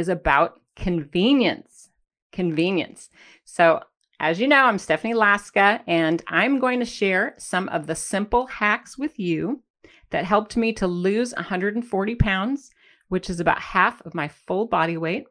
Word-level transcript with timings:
is 0.00 0.08
about 0.08 0.58
convenience. 0.74 1.90
Convenience. 2.32 3.10
So, 3.44 3.80
as 4.18 4.40
you 4.40 4.48
know, 4.48 4.64
I'm 4.64 4.78
Stephanie 4.78 5.14
Laska, 5.14 5.82
and 5.86 6.22
I'm 6.26 6.58
going 6.58 6.80
to 6.80 6.86
share 6.86 7.34
some 7.38 7.68
of 7.68 7.86
the 7.86 7.94
simple 7.94 8.46
hacks 8.46 8.98
with 8.98 9.18
you 9.18 9.62
that 10.10 10.24
helped 10.24 10.56
me 10.56 10.72
to 10.74 10.86
lose 10.86 11.32
140 11.34 12.14
pounds, 12.16 12.70
which 13.08 13.30
is 13.30 13.40
about 13.40 13.60
half 13.60 14.00
of 14.06 14.14
my 14.14 14.28
full 14.28 14.66
body 14.66 14.96
weight. 14.96 15.26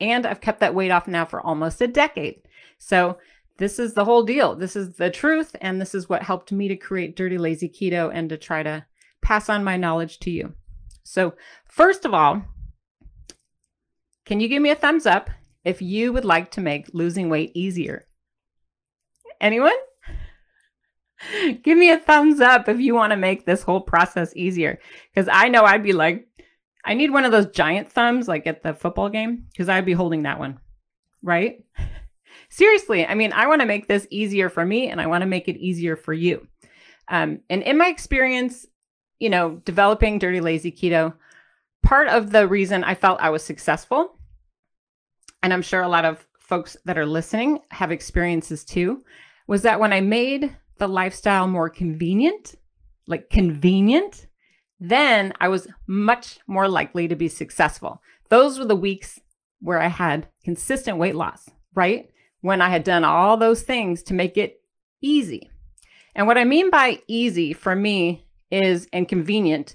And 0.00 0.26
I've 0.26 0.40
kept 0.40 0.60
that 0.60 0.74
weight 0.74 0.90
off 0.90 1.06
now 1.06 1.24
for 1.24 1.40
almost 1.40 1.80
a 1.80 1.86
decade. 1.86 2.42
So, 2.78 3.18
this 3.56 3.78
is 3.78 3.94
the 3.94 4.04
whole 4.04 4.24
deal. 4.24 4.56
This 4.56 4.74
is 4.74 4.96
the 4.96 5.10
truth. 5.10 5.54
And 5.60 5.80
this 5.80 5.94
is 5.94 6.08
what 6.08 6.22
helped 6.22 6.50
me 6.50 6.68
to 6.68 6.76
create 6.76 7.16
Dirty 7.16 7.38
Lazy 7.38 7.68
Keto 7.68 8.10
and 8.12 8.28
to 8.28 8.36
try 8.36 8.62
to 8.62 8.84
pass 9.22 9.48
on 9.48 9.62
my 9.62 9.76
knowledge 9.76 10.18
to 10.20 10.30
you. 10.30 10.54
So, 11.04 11.34
first 11.68 12.04
of 12.04 12.14
all, 12.14 12.42
can 14.24 14.40
you 14.40 14.48
give 14.48 14.62
me 14.62 14.70
a 14.70 14.74
thumbs 14.74 15.06
up 15.06 15.30
if 15.64 15.82
you 15.82 16.12
would 16.12 16.24
like 16.24 16.50
to 16.52 16.60
make 16.60 16.88
losing 16.92 17.28
weight 17.28 17.52
easier? 17.54 18.06
Anyone? 19.40 19.74
give 21.62 21.78
me 21.78 21.90
a 21.90 21.98
thumbs 21.98 22.40
up 22.40 22.68
if 22.68 22.80
you 22.80 22.94
want 22.94 23.12
to 23.12 23.16
make 23.16 23.44
this 23.44 23.62
whole 23.62 23.80
process 23.80 24.34
easier. 24.36 24.78
Because 25.12 25.28
I 25.30 25.48
know 25.48 25.64
I'd 25.64 25.82
be 25.82 25.92
like, 25.92 26.26
I 26.84 26.94
need 26.94 27.10
one 27.10 27.24
of 27.24 27.32
those 27.32 27.46
giant 27.46 27.90
thumbs 27.90 28.28
like 28.28 28.46
at 28.46 28.62
the 28.62 28.74
football 28.74 29.08
game, 29.08 29.46
because 29.50 29.68
I'd 29.68 29.86
be 29.86 29.92
holding 29.92 30.24
that 30.24 30.38
one, 30.38 30.58
right? 31.22 31.64
Seriously, 32.50 33.06
I 33.06 33.14
mean, 33.14 33.32
I 33.32 33.46
want 33.46 33.62
to 33.62 33.66
make 33.66 33.88
this 33.88 34.06
easier 34.10 34.48
for 34.48 34.64
me 34.64 34.88
and 34.88 35.00
I 35.00 35.06
want 35.06 35.22
to 35.22 35.26
make 35.26 35.48
it 35.48 35.56
easier 35.56 35.96
for 35.96 36.12
you. 36.12 36.46
Um, 37.08 37.40
and 37.50 37.62
in 37.62 37.78
my 37.78 37.88
experience, 37.88 38.66
you 39.18 39.30
know, 39.30 39.60
developing 39.64 40.18
Dirty 40.18 40.40
Lazy 40.40 40.70
Keto, 40.70 41.14
part 41.82 42.08
of 42.08 42.30
the 42.30 42.46
reason 42.46 42.84
I 42.84 42.94
felt 42.94 43.20
I 43.20 43.30
was 43.30 43.42
successful, 43.42 44.18
and 45.44 45.52
I'm 45.52 45.60
sure 45.60 45.82
a 45.82 45.88
lot 45.88 46.06
of 46.06 46.26
folks 46.38 46.74
that 46.86 46.96
are 46.96 47.04
listening 47.04 47.60
have 47.70 47.92
experiences 47.92 48.64
too, 48.64 49.04
was 49.46 49.60
that 49.62 49.78
when 49.78 49.92
I 49.92 50.00
made 50.00 50.56
the 50.78 50.88
lifestyle 50.88 51.46
more 51.46 51.68
convenient, 51.68 52.54
like 53.06 53.28
convenient, 53.28 54.26
then 54.80 55.34
I 55.40 55.48
was 55.48 55.68
much 55.86 56.38
more 56.46 56.66
likely 56.66 57.08
to 57.08 57.14
be 57.14 57.28
successful. 57.28 58.00
Those 58.30 58.58
were 58.58 58.64
the 58.64 58.74
weeks 58.74 59.20
where 59.60 59.78
I 59.78 59.88
had 59.88 60.28
consistent 60.42 60.96
weight 60.96 61.14
loss, 61.14 61.50
right? 61.74 62.08
When 62.40 62.62
I 62.62 62.70
had 62.70 62.82
done 62.82 63.04
all 63.04 63.36
those 63.36 63.60
things 63.60 64.02
to 64.04 64.14
make 64.14 64.38
it 64.38 64.62
easy. 65.02 65.50
And 66.14 66.26
what 66.26 66.38
I 66.38 66.44
mean 66.44 66.70
by 66.70 67.02
easy 67.06 67.52
for 67.52 67.76
me 67.76 68.26
is 68.50 68.88
and 68.94 69.06
convenient 69.06 69.74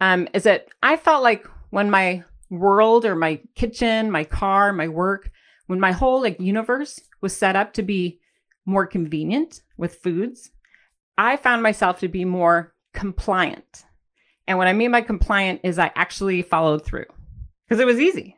um, 0.00 0.28
is 0.32 0.44
that 0.44 0.68
I 0.82 0.96
felt 0.96 1.22
like 1.22 1.46
when 1.68 1.90
my 1.90 2.24
world 2.50 3.04
or 3.04 3.14
my 3.14 3.40
kitchen, 3.54 4.10
my 4.10 4.24
car, 4.24 4.72
my 4.72 4.88
work, 4.88 5.30
when 5.66 5.80
my 5.80 5.92
whole 5.92 6.20
like 6.20 6.40
universe 6.40 7.00
was 7.20 7.36
set 7.36 7.56
up 7.56 7.72
to 7.74 7.82
be 7.82 8.20
more 8.66 8.86
convenient 8.86 9.60
with 9.76 10.02
foods, 10.02 10.50
I 11.16 11.36
found 11.36 11.62
myself 11.62 12.00
to 12.00 12.08
be 12.08 12.24
more 12.24 12.74
compliant. 12.92 13.84
And 14.46 14.58
what 14.58 14.66
I 14.66 14.72
mean 14.72 14.90
by 14.90 15.02
compliant 15.02 15.60
is 15.62 15.78
I 15.78 15.92
actually 15.94 16.42
followed 16.42 16.84
through 16.84 17.06
because 17.68 17.80
it 17.80 17.86
was 17.86 18.00
easy, 18.00 18.36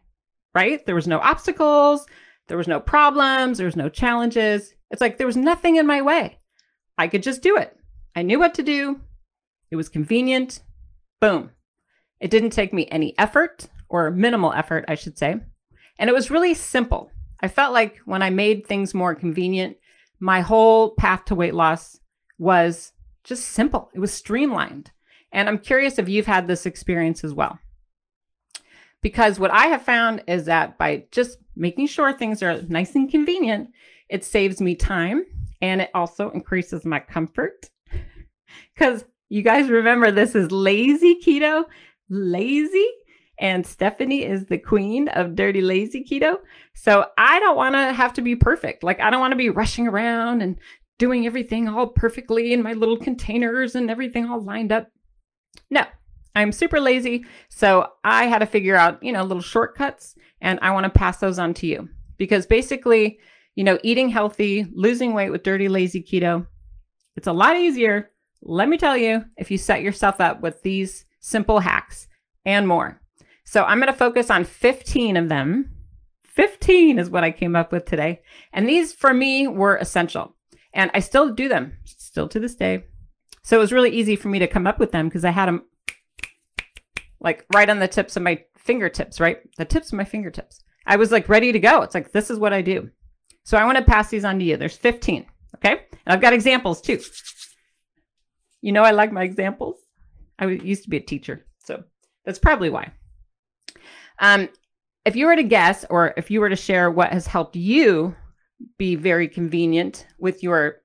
right? 0.55 0.85
There 0.85 0.95
was 0.95 1.07
no 1.07 1.19
obstacles, 1.21 2.07
there 2.49 2.59
was 2.59 2.69
no 2.69 2.81
problems, 2.81 3.59
there 3.59 3.67
was 3.67 3.77
no 3.77 3.89
challenges. 3.89 4.75
It's 4.91 5.01
like 5.01 5.17
there 5.17 5.27
was 5.27 5.37
nothing 5.39 5.77
in 5.77 5.87
my 5.87 6.03
way. 6.03 6.39
I 6.99 7.09
could 7.09 7.23
just 7.23 7.43
do 7.43 7.57
it. 7.57 7.75
I 8.15 8.23
knew 8.23 8.39
what 8.39 8.55
to 8.55 8.63
do. 8.63 9.01
It 9.71 9.77
was 9.77 9.89
convenient. 9.89 10.61
Boom. 11.21 11.51
It 12.21 12.31
didn't 12.31 12.51
take 12.51 12.75
me 12.75 12.87
any 12.91 13.19
effort 13.19 13.69
or 13.93 14.11
minimal 14.11 14.53
effort, 14.55 14.87
I 14.89 14.95
should 14.95 15.19
say. 15.19 15.37
And 15.99 16.11
it 16.11 16.15
was 16.15 16.31
really 16.31 16.55
simple. 16.55 17.13
I 17.41 17.49
felt 17.49 17.75
like 17.75 17.99
when 18.07 18.23
I 18.23 18.31
made 18.31 18.67
things 18.67 18.95
more 18.95 19.15
convenient, 19.15 19.77
my 20.19 20.41
whole 20.41 20.95
path 20.95 21.27
to 21.27 21.35
weight 21.35 21.55
loss 21.55 22.01
was 22.39 22.93
just 23.23 23.51
simple. 23.51 23.91
It 23.95 24.01
was 24.01 24.13
streamlined. 24.13 24.91
And 25.31 25.49
I'm 25.49 25.59
curious 25.59 25.99
if 25.99 26.09
you've 26.09 26.27
had 26.27 26.49
this 26.49 26.65
experience 26.65 27.23
as 27.23 27.35
well. 27.35 27.59
Because 29.03 29.39
what 29.39 29.51
I 29.51 29.67
have 29.67 29.83
found 29.83 30.23
is 30.27 30.47
that 30.47 30.79
by 30.79 31.05
just 31.11 31.39
making 31.55 31.89
sure 31.89 32.13
things 32.13 32.43
are 32.43 32.63
nice 32.63 32.95
and 32.95 33.11
convenient, 33.11 33.71
it 34.09 34.25
saves 34.25 34.61
me 34.61 34.75
time 34.75 35.25
and 35.61 35.83
it 35.83 35.91
also 35.95 36.31
increases 36.31 36.85
my 36.85 36.99
comfort. 36.99 37.69
Because 38.75 39.05
you 39.31 39.43
guys 39.43 39.71
remember 39.71 40.11
this 40.11 40.35
is 40.35 40.51
lazy 40.53 41.19
keto, 41.25 41.65
lazy. 42.11 42.87
And 43.43 43.67
Stephanie 43.67 44.25
is 44.25 44.47
the 44.47 44.57
queen 44.57 45.09
of 45.09 45.35
dirty, 45.35 45.61
lazy 45.61 46.05
keto. 46.05 46.37
So 46.75 47.07
I 47.19 47.41
don't 47.41 47.57
want 47.57 47.75
to 47.75 47.93
have 47.93 48.13
to 48.15 48.23
be 48.23 48.37
perfect. 48.37 48.85
Like, 48.85 49.01
I 49.01 49.11
don't 49.11 49.19
want 49.19 49.33
to 49.33 49.37
be 49.37 49.51
rushing 49.51 49.89
around 49.89 50.43
and 50.43 50.61
doing 51.01 51.27
everything 51.27 51.67
all 51.67 51.89
perfectly 51.89 52.53
in 52.53 52.63
my 52.63 52.73
little 52.75 52.97
containers 52.97 53.75
and 53.75 53.91
everything 53.91 54.27
all 54.27 54.41
lined 54.41 54.71
up. 54.71 54.87
No, 55.71 55.83
I'm 56.37 56.53
super 56.53 56.81
lazy. 56.81 57.27
So 57.49 57.89
I 58.05 58.27
had 58.27 58.39
to 58.39 58.47
figure 58.47 58.77
out, 58.77 59.03
you 59.03 59.11
know, 59.11 59.25
little 59.25 59.43
shortcuts 59.43 60.15
and 60.41 60.61
I 60.63 60.71
want 60.71 60.85
to 60.85 60.91
pass 60.91 61.17
those 61.17 61.41
on 61.41 61.53
to 61.55 61.67
you 61.67 61.89
because 62.19 62.47
basically, 62.47 63.19
you 63.57 63.65
know, 63.65 63.77
eating 63.83 64.09
healthy, 64.09 64.69
losing 64.73 65.15
weight 65.15 65.31
with 65.31 65.43
dirty, 65.43 65.69
lazy 65.69 66.01
keto, 66.01 66.47
it's 67.17 67.27
a 67.27 67.33
lot 67.33 67.57
easier. 67.57 68.13
Let 68.41 68.69
me 68.69 68.79
tell 68.79 68.97
you, 68.97 69.25
if 69.37 69.51
you 69.51 69.59
set 69.59 69.83
yourself 69.83 70.21
up 70.21 70.43
with 70.43 70.63
these 70.63 71.07
simple 71.19 71.59
hacks 71.59 72.07
and 72.45 72.69
more. 72.69 73.02
So 73.53 73.65
I'm 73.65 73.81
going 73.81 73.93
to 73.93 73.99
focus 73.99 74.31
on 74.31 74.45
15 74.45 75.19
of 75.19 75.29
them. 75.29 75.69
15 76.25 76.99
is 76.99 77.11
what 77.11 77.23
I 77.23 77.31
came 77.31 77.55
up 77.55 77.71
with 77.71 77.85
today. 77.85 78.23
And 78.51 78.67
these 78.67 78.95
for 78.95 79.13
me 79.13 79.47
were 79.47 79.77
essential. 79.77 80.35
And 80.73 80.91
I 80.95 81.01
still 81.01 81.35
do 81.35 81.51
them, 81.51 81.77
still 81.85 82.29
to 82.29 82.41
this 82.41 82.55
day. 82.55 82.85
So 83.43 83.59
it 83.59 83.61
was 83.61 83.71
really 83.71 83.91
easy 83.91 84.17
for 84.17 84.29
me 84.29 84.39
to 84.39 84.47
come 84.47 84.67
up 84.67 84.79
with 84.79 84.91
them 84.91 85.07
because 85.07 85.23
I 85.23 85.33
had 85.33 85.49
them 85.49 85.67
like 87.21 87.45
right 87.55 87.69
on 87.69 87.79
the 87.79 87.89
tips 87.89 88.17
of 88.17 88.23
my 88.23 88.43
fingertips, 88.57 89.21
right? 89.21 89.41
The 89.59 89.67
tips 89.67 89.89
of 89.89 89.99
my 89.99 90.05
fingertips. 90.05 90.65
I 90.87 90.97
was 90.97 91.13
like 91.13 91.29
ready 91.29 91.53
to 91.53 91.59
go. 91.59 91.83
It's 91.83 91.95
like, 91.95 92.13
this 92.13 92.31
is 92.31 92.39
what 92.39 92.55
I 92.55 92.63
do. 92.63 92.89
So 93.45 93.59
I 93.59 93.67
want 93.67 93.77
to 93.77 93.85
pass 93.85 94.09
these 94.09 94.25
on 94.25 94.39
to 94.39 94.47
you. 94.47 94.57
There's 94.57 94.79
15. 94.79 95.27
Okay. 95.57 95.73
And 95.73 96.15
I've 96.15 96.23
got 96.23 96.33
examples 96.33 96.81
too. 96.81 97.01
You 98.63 98.73
know, 98.73 98.83
I 98.83 98.93
like 98.93 99.13
my 99.13 99.25
examples. 99.25 99.79
I 100.39 100.47
used 100.47 100.85
to 100.85 100.89
be 100.89 100.97
a 100.97 101.01
teacher. 101.01 101.45
So 101.67 101.85
that's 102.25 102.39
probably 102.39 102.71
why. 102.71 102.93
Um, 104.23 104.49
if 105.05 105.17
you 105.17 105.27
were 105.27 105.37
to 105.37 105.43
guess, 105.43 105.85
or 105.91 106.15
if 106.17 106.31
you 106.31 106.41
were 106.41 106.49
to 106.49 106.57
share 106.57 106.91
what 106.91 107.13
has 107.13 107.27
helped 107.27 107.57
you 107.57 108.15
be 108.79 108.95
very 108.95 109.29
convenient 109.29 110.07
with 110.19 110.45
your 110.45 110.77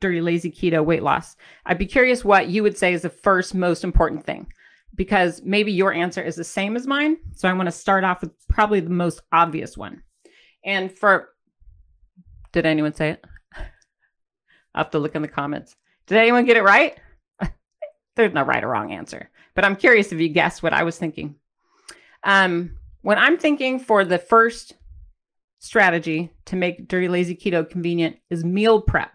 dirty, 0.00 0.20
lazy 0.20 0.50
keto 0.50 0.84
weight 0.84 1.02
loss, 1.02 1.36
I'd 1.64 1.78
be 1.78 1.86
curious 1.86 2.22
what 2.22 2.48
you 2.48 2.62
would 2.62 2.76
say 2.76 2.92
is 2.92 3.00
the 3.00 3.08
first 3.08 3.54
most 3.54 3.82
important 3.82 4.24
thing, 4.26 4.46
because 4.94 5.40
maybe 5.42 5.72
your 5.72 5.94
answer 5.94 6.22
is 6.22 6.36
the 6.36 6.44
same 6.44 6.76
as 6.76 6.86
mine. 6.86 7.16
So 7.34 7.48
I 7.48 7.52
want 7.54 7.66
to 7.66 7.72
start 7.72 8.04
off 8.04 8.20
with 8.20 8.32
probably 8.48 8.80
the 8.80 8.90
most 8.90 9.22
obvious 9.32 9.74
one. 9.74 10.02
And 10.62 10.92
for, 10.92 11.30
did 12.52 12.66
anyone 12.66 12.92
say 12.92 13.10
it? 13.10 13.24
I'll 14.74 14.84
have 14.84 14.90
to 14.90 14.98
look 14.98 15.14
in 15.14 15.22
the 15.22 15.28
comments. 15.28 15.74
Did 16.06 16.18
anyone 16.18 16.44
get 16.44 16.58
it 16.58 16.62
right? 16.62 16.98
There's 18.16 18.34
no 18.34 18.42
right 18.42 18.62
or 18.62 18.68
wrong 18.68 18.92
answer, 18.92 19.30
but 19.54 19.64
I'm 19.64 19.76
curious 19.76 20.12
if 20.12 20.20
you 20.20 20.28
guessed 20.28 20.62
what 20.62 20.74
I 20.74 20.82
was 20.82 20.98
thinking. 20.98 21.36
Um, 22.26 22.72
when 23.02 23.18
I'm 23.18 23.38
thinking 23.38 23.78
for 23.78 24.04
the 24.04 24.18
first 24.18 24.74
strategy 25.60 26.32
to 26.46 26.56
make 26.56 26.88
dirty 26.88 27.08
lazy 27.08 27.36
keto 27.36 27.68
convenient 27.68 28.16
is 28.28 28.44
meal 28.44 28.82
prep. 28.82 29.12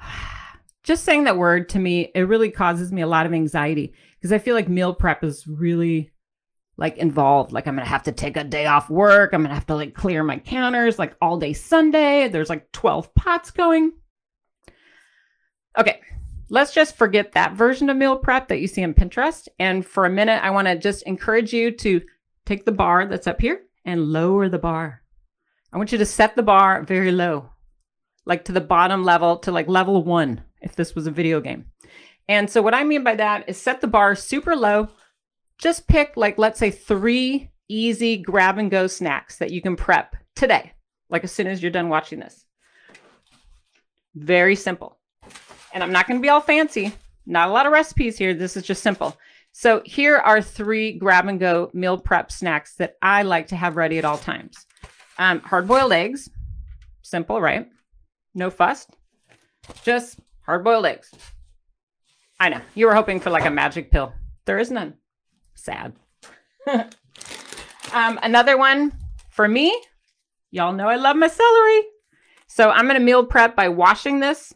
Just 0.84 1.04
saying 1.04 1.24
that 1.24 1.36
word 1.36 1.68
to 1.70 1.78
me, 1.78 2.12
it 2.14 2.22
really 2.22 2.50
causes 2.50 2.92
me 2.92 3.02
a 3.02 3.06
lot 3.06 3.26
of 3.26 3.32
anxiety 3.32 3.94
because 4.16 4.32
I 4.32 4.38
feel 4.38 4.54
like 4.54 4.68
meal 4.68 4.94
prep 4.94 5.24
is 5.24 5.46
really 5.46 6.12
like 6.76 6.98
involved. 6.98 7.52
Like 7.52 7.66
I'm 7.66 7.74
gonna 7.74 7.88
have 7.88 8.04
to 8.04 8.12
take 8.12 8.36
a 8.36 8.44
day 8.44 8.66
off 8.66 8.88
work. 8.88 9.32
I'm 9.32 9.42
gonna 9.42 9.54
have 9.54 9.66
to 9.66 9.74
like 9.74 9.94
clear 9.94 10.22
my 10.22 10.38
counters 10.38 11.00
like 11.00 11.16
all 11.20 11.38
day 11.38 11.52
Sunday. 11.52 12.28
There's 12.28 12.50
like 12.50 12.70
12 12.70 13.12
pots 13.14 13.50
going. 13.50 13.92
Okay, 15.76 16.00
let's 16.48 16.72
just 16.72 16.96
forget 16.96 17.32
that 17.32 17.54
version 17.54 17.90
of 17.90 17.96
meal 17.96 18.16
prep 18.16 18.48
that 18.48 18.60
you 18.60 18.66
see 18.66 18.84
on 18.84 18.94
Pinterest. 18.94 19.48
And 19.58 19.84
for 19.84 20.04
a 20.04 20.10
minute, 20.10 20.42
I 20.42 20.50
want 20.50 20.68
to 20.68 20.78
just 20.78 21.02
encourage 21.04 21.52
you 21.52 21.70
to 21.72 22.02
take 22.46 22.64
the 22.64 22.72
bar 22.72 23.06
that's 23.06 23.26
up 23.26 23.40
here 23.40 23.60
and 23.84 24.08
lower 24.08 24.48
the 24.48 24.58
bar. 24.58 25.02
I 25.72 25.76
want 25.76 25.92
you 25.92 25.98
to 25.98 26.06
set 26.06 26.36
the 26.36 26.42
bar 26.42 26.82
very 26.82 27.10
low, 27.10 27.50
like 28.24 28.44
to 28.44 28.52
the 28.52 28.60
bottom 28.60 29.04
level, 29.04 29.38
to 29.38 29.52
like 29.52 29.68
level 29.68 30.04
one, 30.04 30.42
if 30.60 30.76
this 30.76 30.94
was 30.94 31.06
a 31.06 31.10
video 31.10 31.40
game. 31.40 31.66
And 32.28 32.48
so, 32.48 32.62
what 32.62 32.74
I 32.74 32.84
mean 32.84 33.04
by 33.04 33.16
that 33.16 33.48
is 33.48 33.60
set 33.60 33.80
the 33.80 33.86
bar 33.86 34.14
super 34.14 34.56
low. 34.56 34.88
Just 35.58 35.86
pick, 35.88 36.16
like, 36.16 36.38
let's 36.38 36.58
say 36.58 36.70
three 36.70 37.50
easy 37.68 38.16
grab 38.16 38.58
and 38.58 38.70
go 38.70 38.86
snacks 38.86 39.38
that 39.38 39.50
you 39.50 39.60
can 39.60 39.76
prep 39.76 40.16
today, 40.36 40.72
like 41.10 41.24
as 41.24 41.32
soon 41.32 41.46
as 41.46 41.62
you're 41.62 41.70
done 41.70 41.88
watching 41.88 42.20
this. 42.20 42.44
Very 44.14 44.56
simple. 44.56 44.98
And 45.74 45.82
I'm 45.82 45.92
not 45.92 46.06
going 46.06 46.18
to 46.18 46.22
be 46.22 46.30
all 46.30 46.40
fancy. 46.40 46.94
Not 47.26 47.48
a 47.48 47.52
lot 47.52 47.66
of 47.66 47.72
recipes 47.72 48.16
here. 48.16 48.32
This 48.32 48.56
is 48.56 48.62
just 48.62 48.82
simple. 48.82 49.18
So 49.52 49.82
here 49.84 50.16
are 50.16 50.40
three 50.40 50.92
grab 50.92 51.26
and 51.26 51.38
go 51.38 51.70
meal 51.74 51.98
prep 51.98 52.32
snacks 52.32 52.76
that 52.76 52.96
I 53.02 53.22
like 53.22 53.48
to 53.48 53.56
have 53.56 53.76
ready 53.76 53.98
at 53.98 54.04
all 54.04 54.18
times. 54.18 54.66
Um, 55.18 55.40
hard 55.40 55.68
boiled 55.68 55.92
eggs. 55.92 56.30
Simple, 57.02 57.40
right? 57.40 57.68
No 58.34 58.50
fuss. 58.50 58.86
Just 59.82 60.18
hard 60.42 60.64
boiled 60.64 60.86
eggs. 60.86 61.10
I 62.40 62.48
know. 62.48 62.60
You 62.74 62.86
were 62.86 62.94
hoping 62.94 63.20
for 63.20 63.30
like 63.30 63.44
a 63.44 63.50
magic 63.50 63.90
pill. 63.90 64.12
There 64.44 64.58
is 64.58 64.70
none. 64.70 64.94
Sad. 65.54 65.94
um, 66.66 68.18
another 68.22 68.56
one 68.56 68.92
for 69.30 69.46
me. 69.46 69.76
Y'all 70.50 70.72
know 70.72 70.88
I 70.88 70.96
love 70.96 71.16
my 71.16 71.28
celery. 71.28 71.82
So 72.46 72.70
I'm 72.70 72.84
going 72.84 72.98
to 72.98 73.04
meal 73.04 73.24
prep 73.24 73.56
by 73.56 73.68
washing 73.68 74.20
this. 74.20 74.52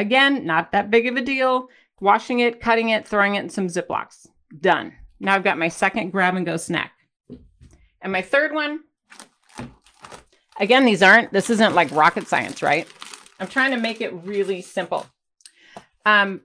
Again, 0.00 0.46
not 0.46 0.72
that 0.72 0.90
big 0.90 1.06
of 1.06 1.16
a 1.16 1.20
deal. 1.20 1.68
Washing 2.00 2.40
it, 2.40 2.58
cutting 2.58 2.88
it, 2.88 3.06
throwing 3.06 3.34
it 3.34 3.40
in 3.40 3.50
some 3.50 3.66
Ziplocs. 3.66 4.26
Done. 4.58 4.94
Now 5.20 5.34
I've 5.34 5.44
got 5.44 5.58
my 5.58 5.68
second 5.68 6.10
grab 6.10 6.34
and 6.34 6.46
go 6.46 6.56
snack. 6.56 6.92
And 8.00 8.10
my 8.10 8.22
third 8.22 8.54
one, 8.54 8.80
again, 10.58 10.86
these 10.86 11.02
aren't, 11.02 11.34
this 11.34 11.50
isn't 11.50 11.74
like 11.74 11.90
rocket 11.90 12.26
science, 12.26 12.62
right? 12.62 12.88
I'm 13.38 13.46
trying 13.46 13.72
to 13.72 13.76
make 13.76 14.00
it 14.00 14.14
really 14.24 14.62
simple. 14.62 15.04
Um, 16.06 16.40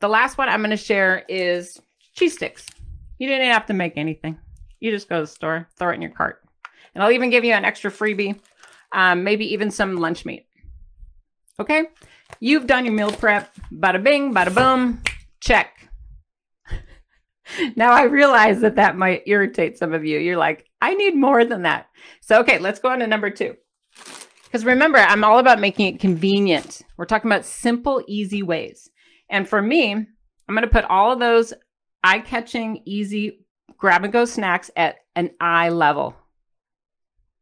the 0.00 0.08
last 0.08 0.36
one 0.36 0.50
I'm 0.50 0.60
going 0.60 0.68
to 0.70 0.76
share 0.76 1.24
is 1.30 1.80
cheese 2.14 2.34
sticks. 2.34 2.66
You 3.18 3.26
didn't 3.26 3.50
have 3.50 3.64
to 3.66 3.72
make 3.72 3.96
anything. 3.96 4.38
You 4.80 4.90
just 4.90 5.08
go 5.08 5.16
to 5.16 5.22
the 5.22 5.26
store, 5.26 5.66
throw 5.78 5.92
it 5.92 5.94
in 5.94 6.02
your 6.02 6.10
cart. 6.10 6.42
And 6.94 7.02
I'll 7.02 7.12
even 7.12 7.30
give 7.30 7.44
you 7.44 7.54
an 7.54 7.64
extra 7.64 7.90
freebie, 7.90 8.38
um, 8.92 9.24
maybe 9.24 9.54
even 9.54 9.70
some 9.70 9.96
lunch 9.96 10.26
meat. 10.26 10.44
Okay? 11.58 11.86
You've 12.40 12.66
done 12.66 12.84
your 12.84 12.94
meal 12.94 13.10
prep. 13.10 13.54
Bada 13.72 14.02
bing, 14.02 14.34
bada 14.34 14.54
boom. 14.54 15.02
Check. 15.40 15.90
now 17.76 17.92
I 17.92 18.04
realize 18.04 18.60
that 18.60 18.76
that 18.76 18.96
might 18.96 19.22
irritate 19.26 19.78
some 19.78 19.92
of 19.92 20.04
you. 20.04 20.18
You're 20.18 20.36
like, 20.36 20.66
I 20.80 20.94
need 20.94 21.16
more 21.16 21.44
than 21.44 21.62
that. 21.62 21.88
So, 22.20 22.40
okay, 22.40 22.58
let's 22.58 22.80
go 22.80 22.90
on 22.90 23.00
to 23.00 23.06
number 23.06 23.30
two. 23.30 23.56
Because 24.44 24.64
remember, 24.64 24.98
I'm 24.98 25.24
all 25.24 25.38
about 25.38 25.60
making 25.60 25.94
it 25.94 26.00
convenient. 26.00 26.82
We're 26.96 27.04
talking 27.04 27.30
about 27.30 27.44
simple, 27.44 28.02
easy 28.06 28.42
ways. 28.42 28.88
And 29.28 29.48
for 29.48 29.60
me, 29.60 29.92
I'm 29.92 30.54
going 30.54 30.62
to 30.62 30.68
put 30.68 30.84
all 30.84 31.12
of 31.12 31.18
those 31.18 31.52
eye 32.02 32.20
catching, 32.20 32.82
easy 32.84 33.44
grab 33.76 34.04
and 34.04 34.12
go 34.12 34.24
snacks 34.24 34.70
at 34.76 34.96
an 35.14 35.30
eye 35.40 35.68
level. 35.68 36.16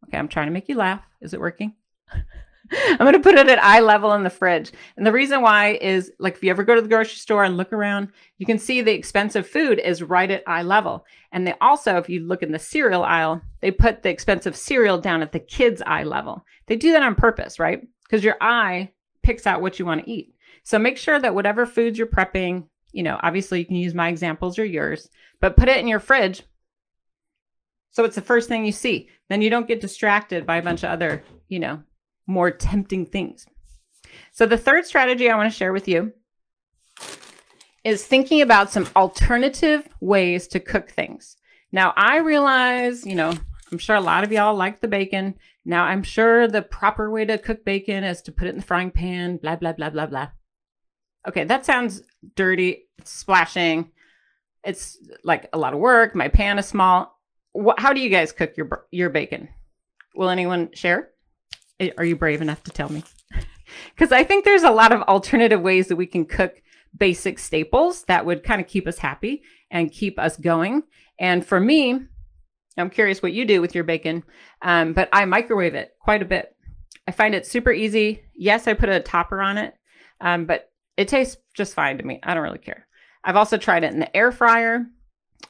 Okay, 0.05 0.19
I'm 0.19 0.29
trying 0.29 0.47
to 0.47 0.53
make 0.53 0.69
you 0.69 0.77
laugh. 0.77 1.03
Is 1.21 1.35
it 1.35 1.41
working? 1.41 1.75
I'm 2.73 2.99
going 2.99 3.13
to 3.13 3.21
put 3.21 3.35
it 3.35 3.49
at 3.49 3.63
eye 3.63 3.81
level 3.81 4.13
in 4.15 4.23
the 4.23 4.31
fridge. 4.31 4.73
And 4.97 5.07
the 5.07 5.13
reason 5.13 5.43
why 5.43 5.79
is 5.81 6.11
like 6.19 6.35
if 6.35 6.43
you 6.43 6.51
ever 6.51 6.65
go 6.65 6.75
to 6.75 6.83
the 6.83 6.89
grocery 6.89 7.17
store 7.17 7.45
and 7.45 7.57
look 7.57 7.73
around, 7.73 8.09
you 8.39 8.47
can 8.47 8.59
see 8.59 8.81
the 8.81 8.93
expensive 8.93 9.47
food 9.47 9.79
is 9.79 10.03
right 10.03 10.31
at 10.31 10.43
eye 10.47 10.63
level. 10.63 11.05
And 11.33 11.47
they 11.47 11.55
also, 11.61 11.97
if 11.97 12.09
you 12.09 12.21
look 12.21 12.43
in 12.43 12.53
the 12.53 12.59
cereal 12.59 13.05
aisle, 13.05 13.43
they 13.61 13.71
put 13.71 14.03
the 14.03 14.11
expensive 14.11 14.57
cereal 14.57 14.99
down 14.99 15.23
at 15.23 15.33
the 15.33 15.41
kids' 15.41 15.83
eye 15.87 16.05
level. 16.05 16.45
They 16.67 16.77
do 16.77 16.93
that 16.93 17.03
on 17.03 17.15
purpose, 17.15 17.59
right? 17.59 17.83
Because 18.03 18.25
your 18.25 18.37
eye 18.41 18.91
picks 19.23 19.47
out 19.47 19.61
what 19.61 19.79
you 19.79 19.87
want 19.87 20.05
to 20.05 20.11
eat. 20.11 20.35
So 20.63 20.79
make 20.79 20.97
sure 20.97 21.21
that 21.21 21.35
whatever 21.35 21.67
foods 21.67 21.99
you're 21.99 22.07
prepping, 22.07 22.67
you 22.93 23.03
know, 23.03 23.19
obviously 23.23 23.59
you 23.59 23.67
can 23.67 23.77
use 23.77 23.95
my 23.95 24.09
examples 24.09 24.59
or 24.59 24.65
yours, 24.65 25.09
but 25.41 25.57
put 25.57 25.69
it 25.69 25.79
in 25.79 25.89
your 25.89 26.01
fridge. 26.01 26.43
So 27.91 28.05
it's 28.05 28.15
the 28.15 28.23
first 28.23 28.49
thing 28.49 28.65
you 28.65 28.73
see. 28.73 29.09
Then 29.29 29.43
you 29.43 29.51
don't 29.51 29.69
get 29.69 29.81
distracted 29.81 30.47
by 30.47 30.57
a 30.57 30.63
bunch 30.63 30.83
of 30.83 30.91
other, 30.91 31.23
you 31.49 31.59
know, 31.59 31.83
more 32.27 32.51
tempting 32.51 33.07
things. 33.07 33.47
So 34.33 34.47
the 34.47 34.59
third 34.59 34.87
strategy 34.87 35.31
I 35.31 35.37
want 35.37 35.51
to 35.51 35.57
share 35.57 35.73
with 35.73 35.89
you 35.89 36.13
is 37.85 38.05
thinking 38.05 38.43
about 38.43 38.71
some 38.71 38.89
alternative 38.97 39.89
ways 40.01 40.49
to 40.49 40.61
cook 40.61 40.91
things. 40.91 41.37
Now, 41.73 41.93
I 41.97 42.19
realize, 42.19 43.07
you 43.07 43.15
know, 43.15 43.33
I'm 43.71 43.79
sure 43.79 43.97
a 43.97 44.01
lot 44.01 44.25
of 44.25 44.33
y'all 44.33 44.55
like 44.55 44.81
the 44.81 44.89
bacon. 44.89 45.35
Now, 45.65 45.85
I'm 45.85 46.03
sure 46.03 46.49
the 46.49 46.63
proper 46.63 47.11
way 47.11 47.25
to 47.25 47.39
cook 47.39 47.65
bacon 47.65 48.05
is 48.05 48.23
to 48.23 48.33
put 48.33 48.47
it 48.47 48.51
in 48.51 48.57
the 48.57 48.63
frying 48.63 48.91
pan, 48.91 49.37
blah, 49.37 49.57
blah, 49.57 49.73
blah, 49.73 49.91
blah, 49.91 50.07
blah. 50.07 50.29
Okay, 51.29 51.45
that 51.45 51.67
sounds 51.67 52.03
dirty, 52.37 52.89
it's 52.99 53.11
splashing. 53.11 53.91
It's 54.65 54.99
like 55.23 55.49
a 55.53 55.59
lot 55.59 55.75
of 55.75 55.81
work. 55.81 56.15
My 56.15 56.29
pan 56.29 56.59
is 56.59 56.67
small. 56.67 57.21
How 57.79 57.93
do 57.93 58.01
you 58.01 58.11
guys 58.11 58.33
cook 58.33 58.57
your 58.57 58.87
your 58.91 59.11
bacon? 59.11 59.49
Will 60.15 60.29
anyone 60.29 60.71
share? 60.73 61.11
Are 61.99 62.05
you 62.05 62.17
brave 62.17 62.43
enough 62.43 62.63
to 62.65 62.71
tell 62.71 62.91
me? 62.91 63.03
Because 63.95 64.13
I 64.13 64.23
think 64.23 64.45
there's 64.45 64.63
a 64.63 64.71
lot 64.71 64.93
of 64.93 65.03
alternative 65.03 65.61
ways 65.61 65.89
that 65.89 65.97
we 65.97 66.07
can 66.07 66.25
cook 66.25 66.63
basic 66.97 67.39
staples 67.39 68.05
that 68.05 68.25
would 68.25 68.45
kind 68.45 68.61
of 68.61 68.69
keep 68.69 68.87
us 68.87 68.99
happy 68.99 69.43
and 69.73 69.91
keep 69.91 70.21
us 70.21 70.37
going. 70.37 70.85
And 71.19 71.45
for 71.45 71.59
me, 71.59 71.99
I'm 72.79 72.91
curious 72.91 73.23
what 73.23 73.33
you 73.33 73.45
do 73.45 73.61
with 73.61 73.75
your 73.75 73.85
bacon, 73.85 74.23
um, 74.63 74.93
but 74.93 75.09
I 75.13 75.25
microwave 75.25 75.75
it 75.75 75.97
quite 76.01 76.23
a 76.23 76.27
bit. 76.27 76.55
I 77.09 77.11
find 77.11 77.35
it 77.35 77.47
super 77.47 77.73
easy. 77.73 78.23
Yes, 78.35 78.67
I 78.67 78.75
put 78.75 78.89
a 78.89 79.01
topper 79.01 79.41
on 79.41 79.59
it, 79.59 79.75
um, 80.21 80.45
but 80.45 80.71
it 80.97 81.09
tastes 81.09 81.37
just 81.55 81.75
fine 81.75 81.99
to 81.99 82.05
me. 82.05 82.21
I 82.23 82.35
don't 82.35 82.43
really 82.43 82.59
care. 82.59 82.87
I've 83.25 83.37
also 83.37 83.57
tried 83.57 83.85
it 83.85 83.93
in 83.93 84.01
the 84.01 84.17
air 84.17 84.31
fryer. 84.31 84.87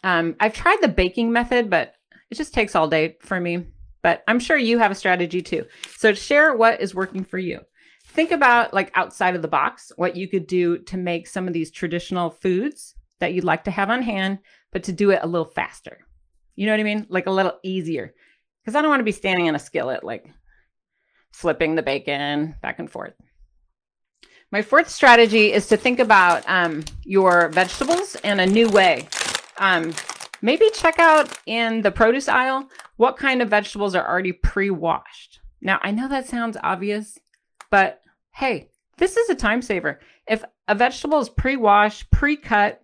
Um, 0.03 0.37
I've 0.41 0.55
tried 0.55 0.79
the 0.81 0.89
baking 0.89 1.33
method, 1.33 1.69
but 1.69 1.95
it 2.31 2.37
just 2.37 2.55
takes 2.55 2.75
all 2.75 2.89
day 2.89 3.17
for 3.21 3.39
me. 3.41 3.67
But 4.07 4.23
I'm 4.29 4.39
sure 4.39 4.57
you 4.57 4.79
have 4.79 4.93
a 4.93 4.95
strategy 4.95 5.43
too. 5.43 5.67
So 5.97 6.15
share 6.15 6.55
what 6.55 6.81
is 6.81 6.95
working 6.95 7.25
for 7.25 7.39
you. 7.39 7.63
Think 8.05 8.31
about 8.31 8.73
like 8.73 8.93
outside 8.95 9.35
of 9.35 9.43
the 9.43 9.49
box, 9.49 9.91
what 9.97 10.15
you 10.15 10.29
could 10.29 10.47
do 10.47 10.79
to 10.79 10.97
make 10.97 11.27
some 11.27 11.49
of 11.49 11.53
these 11.53 11.73
traditional 11.73 12.31
foods 12.31 12.95
that 13.19 13.35
you'd 13.35 13.43
like 13.43 13.65
to 13.65 13.73
have 13.73 13.91
on 13.91 14.03
hand, 14.03 14.39
but 14.71 14.85
to 14.85 14.93
do 14.93 15.11
it 15.11 15.19
a 15.25 15.27
little 15.27 15.45
faster. 15.45 16.07
You 16.55 16.67
know 16.67 16.73
what 16.73 16.79
I 16.79 16.85
mean? 16.85 17.09
Like 17.09 17.27
a 17.27 17.33
little 17.33 17.59
easier. 17.65 18.15
Because 18.63 18.77
I 18.77 18.81
don't 18.81 18.91
want 18.91 19.01
to 19.01 19.05
be 19.05 19.11
standing 19.11 19.47
in 19.47 19.57
a 19.57 19.59
skillet, 19.59 20.05
like 20.05 20.33
flipping 21.33 21.75
the 21.75 21.83
bacon 21.83 22.55
back 22.63 22.79
and 22.79 22.89
forth. 22.89 23.15
My 24.53 24.63
fourth 24.63 24.89
strategy 24.89 25.53
is 25.53 25.67
to 25.67 25.77
think 25.77 25.99
about 25.99 26.49
um, 26.49 26.85
your 27.03 27.49
vegetables 27.49 28.15
in 28.23 28.39
a 28.39 28.47
new 28.47 28.69
way. 28.69 29.09
Um, 29.59 29.93
maybe 30.43 30.71
check 30.75 31.01
out 31.01 31.37
in 31.47 31.83
the 31.83 31.91
produce 31.91 32.29
aisle 32.29 32.69
what 32.97 33.17
kind 33.17 33.43
of 33.43 33.51
vegetables 33.51 33.95
are 33.95 34.09
already 34.09 34.33
pre-washed. 34.33 35.41
Now, 35.61 35.79
I 35.83 35.91
know 35.91 36.09
that 36.09 36.27
sounds 36.27 36.57
obvious, 36.63 37.19
but 37.71 38.01
hey, 38.35 38.69
this 38.99 39.17
is 39.17 39.29
a 39.31 39.35
time 39.35 39.63
saver. 39.63 40.01
If 40.27 40.45
a 40.69 40.75
vegetable 40.75 41.21
is 41.21 41.29
pre-washed, 41.29 42.11
pre-cut, 42.11 42.81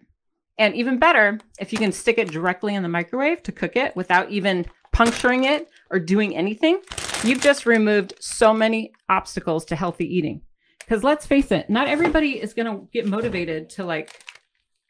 and 0.58 0.74
even 0.74 0.98
better, 0.98 1.40
if 1.58 1.72
you 1.72 1.78
can 1.78 1.92
stick 1.92 2.18
it 2.18 2.30
directly 2.30 2.74
in 2.74 2.82
the 2.82 2.88
microwave 2.88 3.42
to 3.44 3.52
cook 3.52 3.76
it 3.76 3.96
without 3.96 4.30
even 4.30 4.66
puncturing 4.92 5.44
it 5.44 5.68
or 5.90 5.98
doing 5.98 6.36
anything, 6.36 6.80
you've 7.24 7.40
just 7.40 7.66
removed 7.66 8.14
so 8.20 8.52
many 8.52 8.92
obstacles 9.08 9.64
to 9.66 9.76
healthy 9.76 10.04
eating. 10.04 10.42
Because 10.78 11.02
let's 11.02 11.26
face 11.26 11.50
it, 11.50 11.70
not 11.70 11.88
everybody 11.88 12.40
is 12.40 12.54
going 12.54 12.66
to 12.66 12.86
get 12.92 13.06
motivated 13.06 13.70
to 13.70 13.84
like, 13.84 14.20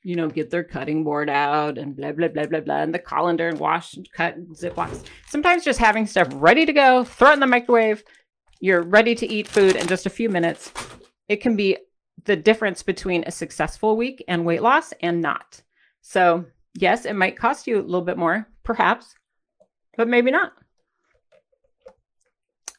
you 0.05 0.17
know, 0.17 0.29
get 0.29 0.51
their 0.51 0.65
cutting 0.65 1.05
board 1.05 1.31
out 1.31 1.79
and 1.79 1.97
blah, 1.97 2.13
blah, 2.13 2.29
blah, 2.29 2.47
blah, 2.47 2.61
blah, 2.61 2.83
and 2.83 2.93
the 2.93 2.99
colander 2.99 3.49
and 3.49 3.59
wash 3.59 3.95
and 3.95 4.11
cut 4.13 4.37
and 4.37 4.49
Ziplocs. 4.49 5.05
Sometimes 5.29 5.65
just 5.65 5.79
having 5.79 6.07
stuff 6.07 6.29
ready 6.33 6.67
to 6.67 6.73
go, 6.73 7.05
throw 7.05 7.31
it 7.31 7.35
in 7.35 7.41
the 7.41 7.47
microwave, 7.47 8.03
you're 8.61 8.83
ready 8.83 9.15
to 9.15 9.31
eat 9.31 9.49
food 9.49 9.77
in 9.77 9.87
just 9.87 10.07
a 10.07 10.11
few 10.11 10.29
minutes. 10.29 10.73
It 11.29 11.37
can 11.37 11.57
be 11.57 11.79
the 12.25 12.37
difference 12.37 12.83
between 12.83 13.25
a 13.25 13.31
successful 13.31 13.97
week 13.97 14.25
and 14.29 14.45
weight 14.45 14.63
loss 14.63 14.93
and 15.03 15.21
not. 15.21 15.63
So, 16.01 16.47
yes, 16.75 17.05
it 17.05 17.15
might 17.15 17.39
cost 17.39 17.67
you 17.67 17.81
a 17.81 17.83
little 17.83 18.03
bit 18.03 18.19
more, 18.19 18.49
perhaps, 18.65 19.15
but 19.97 20.09
maybe 20.09 20.31
not. 20.31 20.53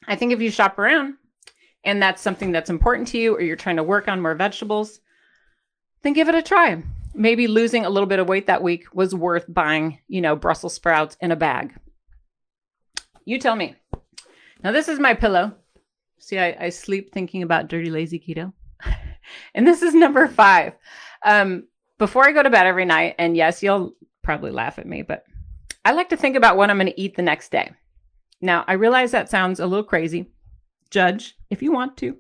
I 0.08 0.16
think 0.16 0.34
if 0.34 0.42
you 0.42 0.52
shop 0.52 0.78
around 0.78 1.16
and 1.86 2.02
that's 2.02 2.22
something 2.22 2.52
that's 2.52 2.70
important 2.70 3.08
to 3.10 3.18
you 3.18 3.36
or 3.36 3.42
you're 3.42 3.56
trying 3.56 3.78
to 3.78 3.84
work 3.84 4.08
on 4.08 4.22
more 4.22 4.36
vegetables, 4.36 5.00
then 6.02 6.14
give 6.14 6.28
it 6.28 6.36
a 6.36 6.42
try. 6.42 6.82
Maybe 7.14 7.48
losing 7.48 7.86
a 7.86 7.90
little 7.90 8.08
bit 8.08 8.20
of 8.20 8.28
weight 8.28 8.48
that 8.48 8.64
week 8.64 8.86
was 8.94 9.14
worth 9.14 9.46
buying, 9.48 10.00
you 10.08 10.22
know, 10.22 10.36
Brussels 10.36 10.74
sprouts 10.74 11.16
in 11.22 11.32
a 11.32 11.36
bag. 11.36 11.76
You 13.26 13.40
tell 13.40 13.56
me. 13.56 13.76
Now, 14.64 14.72
this 14.72 14.88
is 14.88 15.00
my 15.00 15.14
pillow. 15.14 15.54
See, 16.20 16.40
I, 16.40 16.56
I 16.60 16.70
sleep 16.70 17.12
thinking 17.12 17.44
about 17.44 17.68
dirty, 17.68 17.90
lazy 17.90 18.20
keto. 18.20 18.54
and 19.54 19.68
this 19.68 19.82
is 19.82 19.94
number 19.94 20.28
five. 20.28 20.74
Um, 21.26 21.68
before 21.98 22.28
I 22.28 22.32
go 22.32 22.44
to 22.44 22.50
bed 22.50 22.66
every 22.66 22.86
night, 22.86 23.16
and 23.20 23.38
yes, 23.38 23.62
you'll 23.62 23.94
probably 24.24 24.52
laugh 24.52 24.80
at 24.80 24.88
me, 24.88 25.02
but 25.02 25.24
I 25.86 25.92
like 25.92 26.10
to 26.10 26.18
think 26.18 26.36
about 26.36 26.58
what 26.58 26.70
I'm 26.70 26.78
going 26.78 26.88
to 26.88 27.02
eat 27.02 27.16
the 27.16 27.22
next 27.22 27.52
day. 27.52 27.72
Now, 28.42 28.64
I 28.68 28.74
realize 28.74 29.12
that 29.12 29.30
sounds 29.30 29.60
a 29.60 29.68
little 29.68 29.86
crazy. 29.86 30.32
Judge 30.90 31.38
if 31.50 31.62
you 31.62 31.72
want 31.72 31.98
to. 31.98 32.18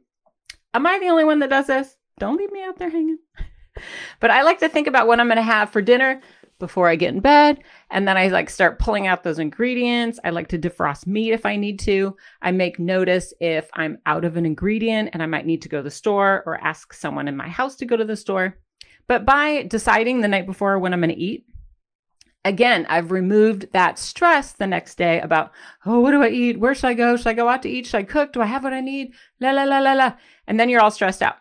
Am 0.73 0.85
I 0.85 0.99
the 0.99 1.09
only 1.09 1.23
one 1.23 1.39
that 1.39 1.49
does 1.49 1.67
this? 1.67 1.95
Don't 2.19 2.37
leave 2.37 2.51
me 2.51 2.63
out 2.63 2.77
there 2.77 2.89
hanging. 2.89 3.19
but 4.19 4.31
I 4.31 4.43
like 4.43 4.59
to 4.59 4.69
think 4.69 4.87
about 4.87 5.07
what 5.07 5.19
I'm 5.19 5.27
going 5.27 5.37
to 5.37 5.43
have 5.43 5.71
for 5.71 5.81
dinner 5.81 6.21
before 6.59 6.87
I 6.87 6.95
get 6.95 7.13
in 7.13 7.19
bed. 7.19 7.61
And 7.89 8.07
then 8.07 8.17
I 8.17 8.27
like 8.27 8.49
start 8.49 8.79
pulling 8.79 9.05
out 9.07 9.23
those 9.23 9.39
ingredients. 9.39 10.19
I 10.23 10.29
like 10.29 10.47
to 10.49 10.59
defrost 10.59 11.05
meat 11.05 11.33
if 11.33 11.45
I 11.45 11.55
need 11.55 11.79
to. 11.81 12.15
I 12.41 12.51
make 12.51 12.79
notice 12.79 13.33
if 13.39 13.69
I'm 13.73 13.97
out 14.05 14.23
of 14.23 14.37
an 14.37 14.45
ingredient 14.45 15.09
and 15.13 15.21
I 15.21 15.25
might 15.25 15.45
need 15.45 15.61
to 15.63 15.69
go 15.69 15.77
to 15.77 15.83
the 15.83 15.91
store 15.91 16.43
or 16.45 16.63
ask 16.63 16.93
someone 16.93 17.27
in 17.27 17.35
my 17.35 17.49
house 17.49 17.75
to 17.77 17.85
go 17.85 17.97
to 17.97 18.05
the 18.05 18.15
store. 18.15 18.57
But 19.07 19.25
by 19.25 19.63
deciding 19.63 20.21
the 20.21 20.29
night 20.29 20.45
before 20.45 20.79
when 20.79 20.93
I'm 20.93 21.01
going 21.01 21.09
to 21.09 21.19
eat, 21.19 21.45
again, 22.45 22.85
I've 22.87 23.11
removed 23.11 23.67
that 23.73 23.99
stress 23.99 24.53
the 24.53 24.67
next 24.67 24.95
day 24.95 25.19
about, 25.19 25.51
oh, 25.85 25.99
what 25.99 26.11
do 26.11 26.23
I 26.23 26.29
eat? 26.29 26.59
Where 26.59 26.75
should 26.75 26.87
I 26.87 26.93
go? 26.93 27.17
Should 27.17 27.27
I 27.27 27.33
go 27.33 27.49
out 27.49 27.63
to 27.63 27.69
eat? 27.69 27.87
Should 27.87 27.97
I 27.97 28.03
cook? 28.03 28.31
Do 28.33 28.41
I 28.41 28.45
have 28.45 28.63
what 28.63 28.73
I 28.73 28.81
need? 28.81 29.13
La, 29.41 29.51
la, 29.51 29.63
la, 29.63 29.79
la, 29.79 29.93
la. 29.93 30.13
And 30.47 30.59
then 30.59 30.69
you're 30.69 30.81
all 30.81 30.91
stressed 30.91 31.21
out. 31.21 31.35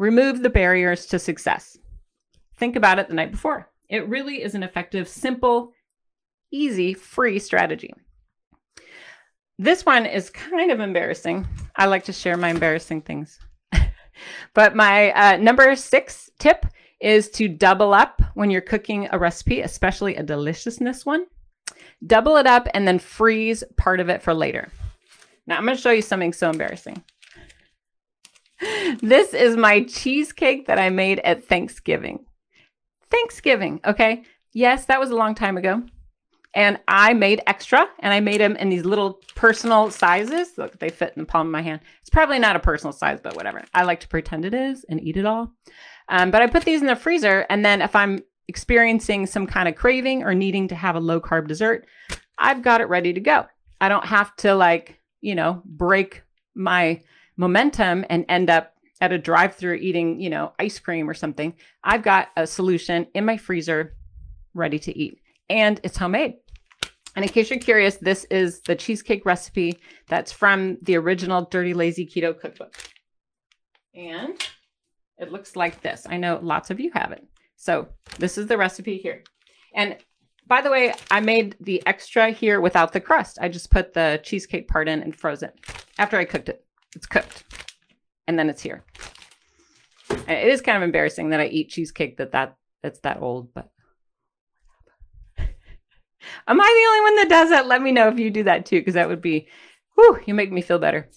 Remove 0.00 0.42
the 0.42 0.48
barriers 0.48 1.04
to 1.04 1.18
success. 1.18 1.76
Think 2.56 2.74
about 2.74 2.98
it 2.98 3.08
the 3.08 3.14
night 3.14 3.32
before. 3.32 3.68
It 3.90 4.08
really 4.08 4.42
is 4.42 4.54
an 4.54 4.62
effective, 4.62 5.06
simple, 5.06 5.74
easy, 6.50 6.94
free 6.94 7.38
strategy. 7.38 7.92
This 9.58 9.84
one 9.84 10.06
is 10.06 10.30
kind 10.30 10.70
of 10.70 10.80
embarrassing. 10.80 11.46
I 11.76 11.84
like 11.84 12.04
to 12.04 12.14
share 12.14 12.38
my 12.38 12.48
embarrassing 12.48 13.02
things. 13.02 13.40
but 14.54 14.74
my 14.74 15.12
uh, 15.12 15.36
number 15.36 15.76
six 15.76 16.30
tip 16.38 16.64
is 17.02 17.28
to 17.32 17.46
double 17.46 17.92
up 17.92 18.22
when 18.32 18.50
you're 18.50 18.62
cooking 18.62 19.06
a 19.12 19.18
recipe, 19.18 19.60
especially 19.60 20.16
a 20.16 20.22
deliciousness 20.22 21.04
one. 21.04 21.26
Double 22.06 22.38
it 22.38 22.46
up 22.46 22.68
and 22.72 22.88
then 22.88 22.98
freeze 22.98 23.62
part 23.76 24.00
of 24.00 24.08
it 24.08 24.22
for 24.22 24.32
later. 24.32 24.70
Now 25.46 25.58
I'm 25.58 25.66
going 25.66 25.76
to 25.76 25.82
show 25.82 25.90
you 25.90 26.00
something 26.00 26.32
so 26.32 26.48
embarrassing. 26.48 27.04
This 29.00 29.34
is 29.34 29.56
my 29.56 29.84
cheesecake 29.84 30.66
that 30.66 30.78
I 30.78 30.90
made 30.90 31.20
at 31.20 31.44
Thanksgiving. 31.44 32.26
Thanksgiving, 33.10 33.80
okay? 33.84 34.24
Yes, 34.52 34.86
that 34.86 35.00
was 35.00 35.10
a 35.10 35.16
long 35.16 35.34
time 35.34 35.56
ago. 35.56 35.82
And 36.52 36.80
I 36.88 37.14
made 37.14 37.42
extra 37.46 37.86
and 38.00 38.12
I 38.12 38.20
made 38.20 38.40
them 38.40 38.56
in 38.56 38.68
these 38.68 38.84
little 38.84 39.20
personal 39.36 39.90
sizes. 39.90 40.58
Look, 40.58 40.78
they 40.78 40.88
fit 40.88 41.12
in 41.14 41.22
the 41.22 41.26
palm 41.26 41.46
of 41.46 41.52
my 41.52 41.62
hand. 41.62 41.80
It's 42.00 42.10
probably 42.10 42.40
not 42.40 42.56
a 42.56 42.60
personal 42.60 42.92
size, 42.92 43.20
but 43.22 43.36
whatever. 43.36 43.64
I 43.72 43.84
like 43.84 44.00
to 44.00 44.08
pretend 44.08 44.44
it 44.44 44.54
is 44.54 44.84
and 44.88 45.00
eat 45.00 45.16
it 45.16 45.26
all. 45.26 45.52
Um, 46.08 46.32
but 46.32 46.42
I 46.42 46.48
put 46.48 46.64
these 46.64 46.80
in 46.80 46.88
the 46.88 46.96
freezer. 46.96 47.46
And 47.48 47.64
then 47.64 47.80
if 47.80 47.94
I'm 47.94 48.20
experiencing 48.48 49.26
some 49.26 49.46
kind 49.46 49.68
of 49.68 49.76
craving 49.76 50.24
or 50.24 50.34
needing 50.34 50.66
to 50.68 50.74
have 50.74 50.96
a 50.96 51.00
low 51.00 51.20
carb 51.20 51.46
dessert, 51.46 51.86
I've 52.36 52.62
got 52.62 52.80
it 52.80 52.88
ready 52.88 53.12
to 53.12 53.20
go. 53.20 53.46
I 53.80 53.88
don't 53.88 54.06
have 54.06 54.34
to 54.36 54.54
like, 54.54 55.00
you 55.20 55.36
know, 55.36 55.62
break 55.64 56.24
my 56.56 57.00
momentum 57.40 58.04
and 58.10 58.26
end 58.28 58.50
up 58.50 58.74
at 59.00 59.12
a 59.12 59.18
drive 59.18 59.56
through 59.56 59.76
eating, 59.76 60.20
you 60.20 60.28
know, 60.28 60.52
ice 60.58 60.78
cream 60.78 61.08
or 61.08 61.14
something. 61.14 61.54
I've 61.82 62.02
got 62.02 62.28
a 62.36 62.46
solution 62.46 63.06
in 63.14 63.24
my 63.24 63.38
freezer 63.38 63.94
ready 64.52 64.78
to 64.80 64.96
eat 64.96 65.20
and 65.48 65.80
it's 65.82 65.96
homemade. 65.96 66.34
And 67.16 67.24
in 67.24 67.30
case 67.30 67.48
you're 67.48 67.58
curious, 67.58 67.96
this 67.96 68.24
is 68.24 68.60
the 68.60 68.76
cheesecake 68.76 69.24
recipe 69.24 69.78
that's 70.06 70.30
from 70.30 70.76
the 70.82 70.96
original 70.96 71.46
Dirty 71.46 71.72
Lazy 71.72 72.06
Keto 72.06 72.38
cookbook. 72.38 72.76
And 73.94 74.34
it 75.18 75.32
looks 75.32 75.56
like 75.56 75.80
this. 75.80 76.06
I 76.08 76.18
know 76.18 76.38
lots 76.42 76.70
of 76.70 76.78
you 76.78 76.90
have 76.92 77.10
it. 77.10 77.26
So 77.56 77.88
this 78.18 78.36
is 78.36 78.48
the 78.48 78.58
recipe 78.58 78.98
here. 78.98 79.24
And 79.74 79.96
by 80.46 80.60
the 80.60 80.70
way, 80.70 80.92
I 81.10 81.20
made 81.20 81.56
the 81.58 81.82
extra 81.86 82.30
here 82.30 82.60
without 82.60 82.92
the 82.92 83.00
crust. 83.00 83.38
I 83.40 83.48
just 83.48 83.70
put 83.70 83.94
the 83.94 84.20
cheesecake 84.22 84.68
part 84.68 84.88
in 84.88 85.02
and 85.02 85.16
froze 85.16 85.42
it 85.42 85.58
after 85.98 86.18
I 86.18 86.26
cooked 86.26 86.50
it. 86.50 86.64
It's 86.94 87.06
cooked. 87.06 87.44
And 88.26 88.38
then 88.38 88.50
it's 88.50 88.62
here. 88.62 88.84
It 90.28 90.48
is 90.48 90.60
kind 90.60 90.76
of 90.76 90.82
embarrassing 90.82 91.30
that 91.30 91.40
I 91.40 91.46
eat 91.46 91.70
cheesecake 91.70 92.16
that, 92.18 92.32
that 92.32 92.56
that's 92.82 93.00
that 93.00 93.20
old, 93.20 93.52
but 93.54 93.70
Am 96.46 96.60
I 96.60 96.64
the 96.64 96.88
only 96.88 97.10
one 97.10 97.16
that 97.16 97.28
does 97.28 97.50
that? 97.50 97.66
Let 97.66 97.82
me 97.82 97.92
know 97.92 98.08
if 98.08 98.18
you 98.18 98.30
do 98.30 98.44
that 98.44 98.66
too, 98.66 98.80
because 98.80 98.94
that 98.94 99.08
would 99.08 99.22
be, 99.22 99.48
whew, 99.94 100.18
you 100.26 100.34
make 100.34 100.52
me 100.52 100.62
feel 100.62 100.78
better. 100.78 101.08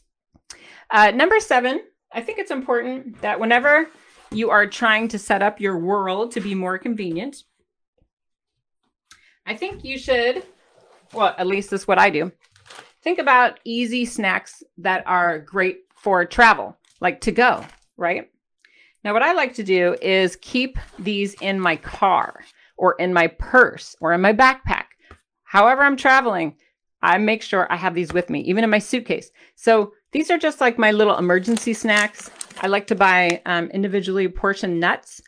Uh, 0.92 1.12
number 1.12 1.40
seven, 1.40 1.82
I 2.12 2.22
think 2.22 2.40
it's 2.40 2.52
important 2.52 3.22
that 3.22 3.40
whenever 3.40 3.90
you 4.32 4.50
are 4.50 4.68
trying 4.68 5.08
to 5.10 5.20
set 5.20 5.42
up 5.42 5.60
your 5.60 5.78
world 5.78 6.32
to 6.32 6.42
be 6.42 6.56
more 6.56 6.78
convenient, 6.78 7.44
I 9.46 9.56
think 9.56 9.84
you 9.84 9.98
should, 9.98 10.44
well, 11.14 11.36
at 11.38 11.48
least 11.48 11.70
this 11.70 11.82
is 11.82 11.88
what 11.88 12.00
I 12.00 12.10
do. 12.10 12.32
Think 13.04 13.20
about 13.20 13.60
easy 13.66 14.06
snacks 14.06 14.64
that 14.78 15.04
are 15.06 15.40
great 15.40 15.80
for 15.94 16.24
travel, 16.26 16.78
like 17.02 17.20
to 17.22 17.32
go, 17.32 17.66
right? 17.98 18.30
Now, 19.04 19.12
what 19.12 19.24
I 19.24 19.34
like 19.34 19.56
to 19.56 19.64
do 19.64 19.98
is 20.02 20.38
keep 20.38 20.78
these 20.98 21.34
in 21.42 21.60
my 21.60 21.76
car 21.76 22.44
or 22.78 22.96
in 23.00 23.14
my 23.14 23.28
purse 23.28 23.96
or 24.00 24.14
in 24.14 24.22
my 24.22 24.32
backpack. 24.32 24.86
However, 25.44 25.82
I'm 25.82 25.98
traveling, 25.98 26.56
I 27.02 27.18
make 27.18 27.42
sure 27.42 27.68
I 27.70 27.76
have 27.76 27.94
these 27.94 28.14
with 28.14 28.30
me, 28.30 28.40
even 28.42 28.64
in 28.64 28.70
my 28.70 28.80
suitcase. 28.80 29.30
So 29.56 29.92
these 30.14 30.32
are 30.32 30.38
just 30.38 30.62
like 30.62 30.78
my 30.80 30.92
little 30.92 31.18
emergency 31.18 31.74
snacks. 31.74 32.32
I 32.62 32.68
like 32.68 32.88
to 32.88 32.96
buy 32.96 33.42
um, 33.46 33.68
individually 33.72 34.30
portioned 34.30 34.80
nuts, 34.80 35.22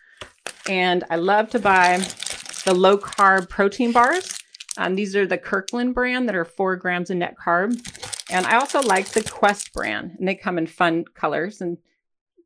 and 0.69 1.03
I 1.09 1.17
love 1.17 1.49
to 1.49 1.59
buy 1.59 1.97
the 2.63 2.73
low 2.73 2.97
carb 2.97 3.49
protein 3.49 3.91
bars. 3.91 4.39
Um, 4.77 4.95
these 4.95 5.15
are 5.15 5.25
the 5.25 5.37
Kirkland 5.37 5.93
brand 5.95 6.27
that 6.27 6.35
are 6.35 6.45
four 6.45 6.75
grams 6.75 7.09
of 7.09 7.17
net 7.17 7.35
carb. 7.37 7.79
And 8.29 8.45
I 8.45 8.57
also 8.57 8.81
like 8.81 9.07
the 9.09 9.23
Quest 9.23 9.73
brand, 9.73 10.15
and 10.17 10.27
they 10.27 10.35
come 10.35 10.57
in 10.57 10.67
fun 10.67 11.05
colors 11.13 11.61
and 11.61 11.77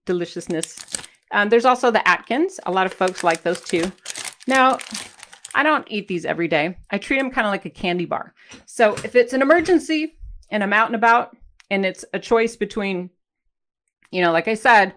deliciousness. 0.05 0.77
Um, 1.31 1.49
there's 1.49 1.65
also 1.65 1.91
the 1.91 2.07
Atkins. 2.07 2.59
A 2.65 2.71
lot 2.71 2.85
of 2.85 2.93
folks 2.93 3.23
like 3.23 3.43
those 3.43 3.61
too. 3.61 3.91
Now, 4.47 4.79
I 5.53 5.63
don't 5.63 5.87
eat 5.89 6.07
these 6.07 6.25
every 6.25 6.47
day. 6.47 6.77
I 6.89 6.97
treat 6.97 7.17
them 7.17 7.31
kind 7.31 7.47
of 7.47 7.51
like 7.51 7.65
a 7.65 7.69
candy 7.69 8.05
bar. 8.05 8.33
So 8.65 8.93
if 9.03 9.15
it's 9.15 9.33
an 9.33 9.41
emergency 9.41 10.17
and 10.49 10.63
I'm 10.63 10.73
out 10.73 10.87
and 10.87 10.95
about, 10.95 11.35
and 11.71 11.85
it's 11.85 12.05
a 12.13 12.19
choice 12.19 12.55
between, 12.55 13.09
you 14.11 14.21
know, 14.21 14.31
like 14.31 14.47
I 14.47 14.55
said, 14.55 14.95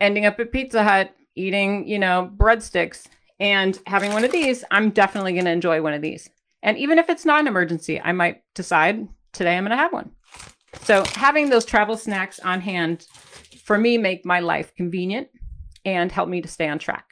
ending 0.00 0.24
up 0.24 0.38
at 0.38 0.52
Pizza 0.52 0.82
Hut, 0.82 1.12
eating, 1.34 1.88
you 1.88 1.98
know, 1.98 2.30
breadsticks, 2.36 3.06
and 3.38 3.78
having 3.86 4.12
one 4.12 4.24
of 4.24 4.32
these, 4.32 4.64
I'm 4.70 4.90
definitely 4.90 5.32
going 5.32 5.44
to 5.44 5.50
enjoy 5.50 5.82
one 5.82 5.94
of 5.94 6.02
these. 6.02 6.28
And 6.62 6.76
even 6.78 6.98
if 6.98 7.08
it's 7.08 7.24
not 7.24 7.40
an 7.40 7.46
emergency, 7.46 8.00
I 8.00 8.12
might 8.12 8.42
decide 8.54 9.06
today 9.32 9.56
I'm 9.56 9.64
going 9.64 9.70
to 9.70 9.76
have 9.76 9.92
one. 9.92 10.12
So 10.82 11.04
having 11.14 11.48
those 11.48 11.64
travel 11.64 11.96
snacks 11.96 12.40
on 12.40 12.60
hand 12.60 13.06
for 13.64 13.78
me 13.78 13.98
make 13.98 14.24
my 14.24 14.40
life 14.40 14.74
convenient 14.74 15.28
and 15.84 16.10
help 16.10 16.28
me 16.28 16.40
to 16.40 16.48
stay 16.48 16.68
on 16.68 16.78
track. 16.78 17.06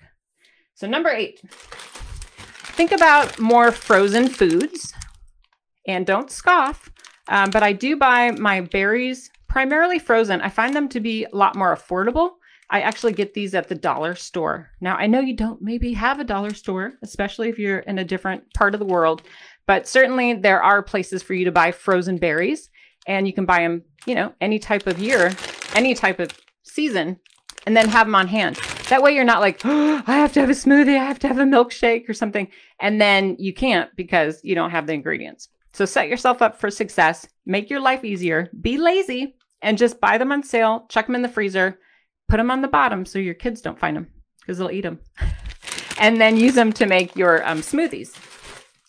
So 0.75 0.87
number 0.87 1.11
eight, 1.11 1.41
think 1.51 2.93
about 2.93 3.39
more 3.39 3.71
frozen 3.71 4.29
foods 4.29 4.93
and 5.87 6.07
don't 6.07 6.31
scoff 6.31 6.91
um, 7.29 7.51
but 7.51 7.63
I 7.63 7.73
do 7.73 7.97
buy 7.97 8.33
my 8.33 8.61
berries 8.61 9.31
primarily 9.49 9.99
frozen. 9.99 10.41
I 10.41 10.49
find 10.49 10.75
them 10.75 10.89
to 10.91 11.01
be 11.01 11.25
a 11.25 11.37
lot 11.37 11.57
more 11.57 11.75
affordable. 11.75 12.33
I 12.71 12.81
actually 12.81 13.13
get 13.13 13.35
these 13.35 13.55
at 13.55 13.69
the 13.69 13.75
dollar 13.75 14.15
store. 14.15 14.71
Now, 14.81 14.97
I 14.97 15.07
know 15.07 15.21
you 15.21 15.37
don't 15.37 15.63
maybe 15.63 15.93
have 15.93 16.19
a 16.19 16.25
dollar 16.25 16.55
store, 16.55 16.95
especially 17.03 17.49
if 17.49 17.59
you're 17.59 17.81
in 17.81 17.99
a 17.99 18.05
different 18.05 18.53
part 18.55 18.75
of 18.75 18.81
the 18.81 18.87
world, 18.87 19.23
but 19.67 19.87
certainly 19.87 20.35
there 20.35 20.63
are 20.63 20.83
places 20.83 21.23
for 21.23 21.35
you 21.35 21.45
to 21.45 21.53
buy 21.53 21.73
frozen 21.73 22.17
berries 22.19 22.71
and 23.07 23.27
you 23.27 23.33
can 23.33 23.45
buy 23.45 23.61
them, 23.61 23.83
you 24.07 24.15
know, 24.15 24.33
any 24.41 24.59
type 24.59 24.87
of 24.87 24.99
year, 24.99 25.35
any 25.75 25.95
type 25.95 26.21
of 26.21 26.31
season, 26.63 27.19
and 27.67 27.77
then 27.77 27.89
have 27.89 28.07
them 28.07 28.15
on 28.15 28.29
hand. 28.29 28.57
That 28.89 29.03
way 29.03 29.15
you're 29.15 29.25
not 29.25 29.41
like, 29.41 29.61
oh, 29.65 30.03
I 30.07 30.17
have 30.17 30.33
to 30.35 30.41
have 30.41 30.51
a 30.51 30.55
smoothie, 30.55 30.99
I 30.99 31.05
have 31.05 31.19
to 31.21 31.29
have 31.29 31.39
a 31.39 31.45
milkshake 31.45 32.09
or 32.09 32.15
something. 32.15 32.49
And 32.81 33.01
then 33.01 33.37
you 33.39 33.53
can't 33.55 33.95
because 33.97 34.41
you 34.43 34.55
don't 34.55 34.71
have 34.71 34.87
the 34.87 34.93
ingredients. 34.95 35.49
So 35.73 35.85
set 35.85 36.09
yourself 36.09 36.41
up 36.41 36.61
for 36.61 36.71
success, 36.71 37.27
make 37.47 37.69
your 37.69 37.81
life 37.81 38.05
easier, 38.05 38.49
be 38.61 38.79
lazy, 38.79 39.35
and 39.61 39.79
just 39.79 40.01
buy 40.01 40.19
them 40.19 40.31
on 40.31 40.43
sale, 40.43 40.87
chuck 40.89 41.07
them 41.07 41.17
in 41.17 41.23
the 41.23 41.29
freezer, 41.29 41.79
put 42.29 42.39
them 42.39 42.51
on 42.51 42.63
the 42.63 42.69
bottom 42.69 43.05
so 43.05 43.19
your 43.19 43.35
kids 43.35 43.61
don't 43.61 43.79
find 43.79 43.97
them 43.97 44.09
because 44.41 44.59
they'll 44.59 44.71
eat 44.71 44.83
them, 44.83 45.01
and 45.99 46.21
then 46.21 46.37
use 46.37 46.55
them 46.55 46.73
to 46.73 46.87
make 46.87 47.17
your 47.17 47.47
um, 47.49 47.61
smoothies. 47.61 48.15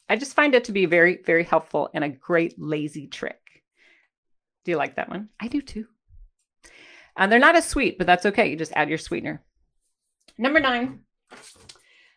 I 0.09 0.15
just 0.15 0.35
find 0.35 0.53
it 0.53 0.65
to 0.65 0.71
be 0.71 0.85
very, 0.85 1.21
very 1.25 1.43
helpful 1.43 1.89
and 1.93 2.03
a 2.03 2.09
great 2.09 2.55
lazy 2.59 3.07
trick. 3.07 3.39
Do 4.63 4.71
you 4.71 4.77
like 4.77 4.95
that 4.95 5.09
one? 5.09 5.29
I 5.39 5.47
do 5.47 5.61
too. 5.61 5.85
And 7.17 7.31
they're 7.31 7.39
not 7.39 7.55
as 7.55 7.67
sweet, 7.67 7.97
but 7.97 8.07
that's 8.07 8.25
okay. 8.25 8.49
You 8.49 8.55
just 8.55 8.73
add 8.75 8.89
your 8.89 8.97
sweetener. 8.97 9.43
Number 10.37 10.59
nine. 10.59 10.99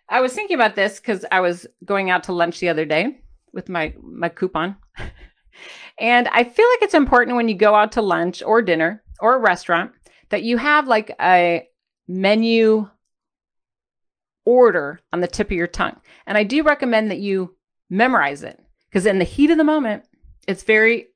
I 0.09 0.21
was 0.21 0.33
thinking 0.33 0.55
about 0.55 0.75
this 0.75 0.99
because 0.99 1.25
I 1.31 1.41
was 1.41 1.67
going 1.85 2.11
out 2.11 2.25
to 2.25 2.33
lunch 2.33 2.59
the 2.59 2.71
other 2.71 2.85
day 2.85 3.21
with 3.53 3.69
my 3.69 3.95
my 4.03 4.29
coupon. 4.29 4.77
and 5.99 6.29
I 6.29 6.45
feel 6.45 6.69
like 6.69 6.83
it's 6.83 6.95
important 6.95 7.37
when 7.37 7.49
you 7.49 7.55
go 7.55 7.75
out 7.75 7.93
to 7.93 8.03
lunch 8.03 8.43
or 8.43 8.63
dinner 8.63 9.03
or 9.21 9.37
a 9.37 9.41
restaurant 9.41 9.93
that 10.31 10.43
you 10.43 10.57
have 10.57 10.87
like 10.87 11.15
a 11.21 11.69
menu 12.07 12.89
order 14.45 15.01
on 15.13 15.21
the 15.21 15.29
tip 15.29 15.49
of 15.49 15.57
your 15.57 15.67
tongue. 15.67 16.01
And 16.27 16.39
I 16.39 16.45
do 16.45 16.63
recommend 16.63 17.11
that 17.11 17.19
you 17.19 17.57
memorize 17.91 18.43
it. 18.43 18.59
Because 18.89 19.07
in 19.07 19.19
the 19.19 19.25
heat 19.25 19.51
of 19.51 19.59
the 19.59 19.65
moment, 19.65 20.05
it's 20.47 20.63
very 20.63 21.09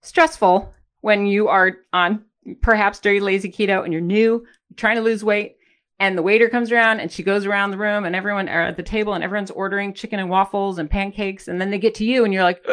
stressful 0.00 0.72
when 1.02 1.26
you 1.26 1.48
are 1.48 1.76
on 1.92 2.24
perhaps 2.62 3.00
dirty 3.00 3.20
lazy 3.20 3.50
keto 3.50 3.84
and 3.84 3.92
you're 3.92 4.00
new, 4.00 4.46
you're 4.68 4.76
trying 4.76 4.96
to 4.96 5.02
lose 5.02 5.22
weight, 5.22 5.56
and 5.98 6.16
the 6.16 6.22
waiter 6.22 6.48
comes 6.48 6.72
around 6.72 7.00
and 7.00 7.12
she 7.12 7.22
goes 7.22 7.44
around 7.44 7.70
the 7.70 7.76
room 7.76 8.06
and 8.06 8.16
everyone 8.16 8.48
are 8.48 8.62
at 8.62 8.76
the 8.78 8.82
table 8.82 9.12
and 9.12 9.22
everyone's 9.22 9.50
ordering 9.50 9.92
chicken 9.92 10.18
and 10.18 10.30
waffles 10.30 10.78
and 10.78 10.88
pancakes 10.88 11.46
and 11.46 11.60
then 11.60 11.70
they 11.70 11.78
get 11.78 11.94
to 11.96 12.06
you 12.06 12.24
and 12.24 12.32
you're 12.32 12.42
like, 12.42 12.64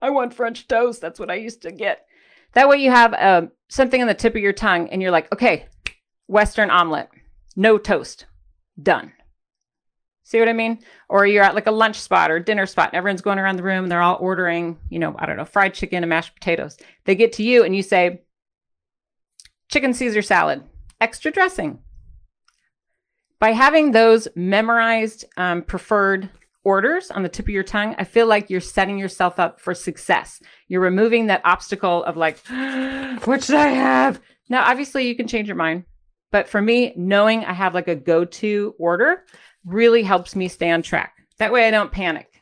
I 0.00 0.10
want 0.10 0.32
French 0.32 0.66
toast. 0.66 1.02
That's 1.02 1.20
what 1.20 1.30
I 1.30 1.34
used 1.34 1.62
to 1.62 1.72
get. 1.72 2.06
That 2.54 2.68
way 2.68 2.78
you 2.78 2.90
have 2.90 3.12
uh, 3.14 3.46
something 3.68 4.00
on 4.00 4.08
the 4.08 4.14
tip 4.14 4.34
of 4.34 4.40
your 4.40 4.52
tongue 4.52 4.88
and 4.88 5.02
you're 5.02 5.10
like, 5.10 5.32
okay, 5.32 5.66
Western 6.26 6.70
omelet, 6.70 7.08
no 7.56 7.78
toast, 7.78 8.26
done. 8.80 9.12
See 10.22 10.38
what 10.38 10.48
I 10.48 10.54
mean? 10.54 10.78
Or 11.08 11.26
you're 11.26 11.44
at 11.44 11.54
like 11.54 11.66
a 11.66 11.72
lunch 11.72 12.00
spot 12.00 12.30
or 12.30 12.40
dinner 12.40 12.64
spot 12.64 12.90
and 12.90 12.96
everyone's 12.96 13.20
going 13.20 13.38
around 13.38 13.56
the 13.56 13.62
room 13.62 13.84
and 13.84 13.92
they're 13.92 14.00
all 14.00 14.16
ordering, 14.20 14.78
you 14.88 14.98
know, 14.98 15.14
I 15.18 15.26
don't 15.26 15.36
know, 15.36 15.44
fried 15.44 15.74
chicken 15.74 16.02
and 16.02 16.08
mashed 16.08 16.34
potatoes. 16.34 16.78
They 17.04 17.14
get 17.14 17.34
to 17.34 17.42
you 17.42 17.62
and 17.62 17.76
you 17.76 17.82
say, 17.82 18.22
chicken 19.68 19.92
Caesar 19.92 20.22
salad, 20.22 20.62
extra 21.00 21.30
dressing. 21.30 21.80
By 23.38 23.52
having 23.52 23.90
those 23.90 24.26
memorized 24.34 25.26
um, 25.36 25.62
preferred 25.62 26.30
orders 26.64 27.10
on 27.10 27.22
the 27.22 27.28
tip 27.28 27.46
of 27.46 27.50
your 27.50 27.62
tongue, 27.62 27.94
I 27.98 28.04
feel 28.04 28.26
like 28.26 28.50
you're 28.50 28.60
setting 28.60 28.98
yourself 28.98 29.38
up 29.38 29.60
for 29.60 29.74
success. 29.74 30.42
You're 30.68 30.80
removing 30.80 31.26
that 31.26 31.42
obstacle 31.44 32.04
of 32.04 32.16
like, 32.16 32.38
what 33.24 33.44
should 33.44 33.56
I 33.56 33.68
have? 33.68 34.20
Now, 34.48 34.64
obviously, 34.64 35.06
you 35.06 35.14
can 35.14 35.28
change 35.28 35.48
your 35.48 35.56
mind. 35.56 35.84
But 36.32 36.48
for 36.48 36.60
me, 36.60 36.92
knowing 36.96 37.44
I 37.44 37.52
have 37.52 37.74
like 37.74 37.88
a 37.88 37.94
go 37.94 38.24
to 38.24 38.74
order 38.78 39.24
really 39.64 40.02
helps 40.02 40.34
me 40.34 40.48
stay 40.48 40.70
on 40.70 40.82
track. 40.82 41.14
That 41.38 41.52
way 41.52 41.66
I 41.66 41.70
don't 41.70 41.92
panic 41.92 42.40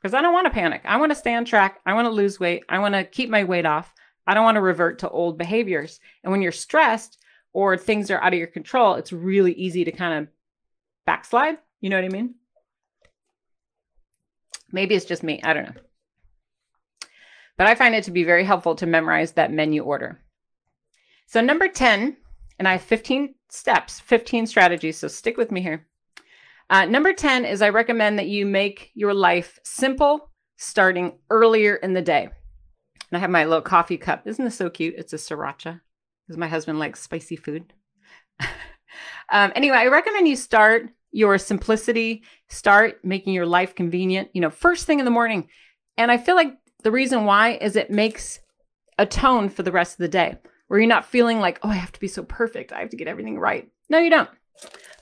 because 0.00 0.14
I 0.14 0.22
don't 0.22 0.32
want 0.32 0.46
to 0.46 0.52
panic. 0.52 0.82
I 0.84 0.98
want 0.98 1.10
to 1.10 1.16
stay 1.16 1.34
on 1.34 1.44
track. 1.44 1.80
I 1.86 1.94
want 1.94 2.06
to 2.06 2.10
lose 2.10 2.38
weight. 2.38 2.62
I 2.68 2.78
want 2.78 2.94
to 2.94 3.04
keep 3.04 3.30
my 3.30 3.44
weight 3.44 3.66
off. 3.66 3.92
I 4.26 4.34
don't 4.34 4.44
want 4.44 4.56
to 4.56 4.60
revert 4.60 5.00
to 5.00 5.08
old 5.08 5.38
behaviors. 5.38 5.98
And 6.22 6.30
when 6.30 6.42
you're 6.42 6.52
stressed 6.52 7.18
or 7.52 7.76
things 7.76 8.10
are 8.10 8.20
out 8.20 8.32
of 8.32 8.38
your 8.38 8.48
control, 8.48 8.94
it's 8.94 9.12
really 9.12 9.52
easy 9.54 9.84
to 9.84 9.92
kind 9.92 10.22
of 10.22 10.28
backslide. 11.06 11.58
You 11.80 11.90
know 11.90 11.96
what 11.96 12.04
I 12.04 12.08
mean? 12.08 12.34
Maybe 14.74 14.96
it's 14.96 15.04
just 15.04 15.22
me. 15.22 15.40
I 15.44 15.52
don't 15.52 15.66
know. 15.66 15.80
But 17.56 17.68
I 17.68 17.76
find 17.76 17.94
it 17.94 18.02
to 18.04 18.10
be 18.10 18.24
very 18.24 18.42
helpful 18.42 18.74
to 18.74 18.86
memorize 18.86 19.32
that 19.32 19.52
menu 19.52 19.84
order. 19.84 20.20
So, 21.26 21.40
number 21.40 21.68
10, 21.68 22.16
and 22.58 22.66
I 22.66 22.72
have 22.72 22.82
15 22.82 23.36
steps, 23.48 24.00
15 24.00 24.48
strategies. 24.48 24.98
So, 24.98 25.06
stick 25.06 25.36
with 25.36 25.52
me 25.52 25.62
here. 25.62 25.86
Uh, 26.68 26.86
number 26.86 27.12
10 27.12 27.44
is 27.44 27.62
I 27.62 27.68
recommend 27.68 28.18
that 28.18 28.26
you 28.26 28.46
make 28.46 28.90
your 28.94 29.14
life 29.14 29.60
simple 29.62 30.32
starting 30.56 31.18
earlier 31.30 31.76
in 31.76 31.92
the 31.92 32.02
day. 32.02 32.24
And 32.24 33.16
I 33.16 33.18
have 33.18 33.30
my 33.30 33.44
little 33.44 33.62
coffee 33.62 33.96
cup. 33.96 34.26
Isn't 34.26 34.44
this 34.44 34.56
so 34.56 34.70
cute? 34.70 34.96
It's 34.98 35.12
a 35.12 35.16
sriracha 35.16 35.80
because 36.26 36.36
my 36.36 36.48
husband 36.48 36.80
likes 36.80 37.00
spicy 37.00 37.36
food. 37.36 37.72
um, 39.30 39.52
anyway, 39.54 39.76
I 39.76 39.86
recommend 39.86 40.26
you 40.26 40.34
start 40.34 40.90
your 41.14 41.38
simplicity, 41.38 42.22
start 42.48 43.04
making 43.04 43.32
your 43.32 43.46
life 43.46 43.74
convenient, 43.74 44.28
you 44.34 44.40
know, 44.40 44.50
first 44.50 44.86
thing 44.86 44.98
in 44.98 45.04
the 45.04 45.10
morning. 45.10 45.48
And 45.96 46.10
I 46.10 46.18
feel 46.18 46.34
like 46.34 46.56
the 46.82 46.90
reason 46.90 47.24
why 47.24 47.52
is 47.60 47.76
it 47.76 47.90
makes 47.90 48.40
a 48.98 49.06
tone 49.06 49.48
for 49.48 49.62
the 49.62 49.72
rest 49.72 49.94
of 49.94 49.98
the 49.98 50.08
day 50.08 50.36
where 50.66 50.80
you're 50.80 50.88
not 50.88 51.06
feeling 51.06 51.40
like, 51.40 51.58
oh, 51.62 51.68
I 51.68 51.74
have 51.74 51.92
to 51.92 52.00
be 52.00 52.08
so 52.08 52.22
perfect. 52.24 52.72
I 52.72 52.80
have 52.80 52.90
to 52.90 52.96
get 52.96 53.08
everything 53.08 53.38
right. 53.38 53.68
No, 53.88 53.98
you 53.98 54.10
don't 54.10 54.28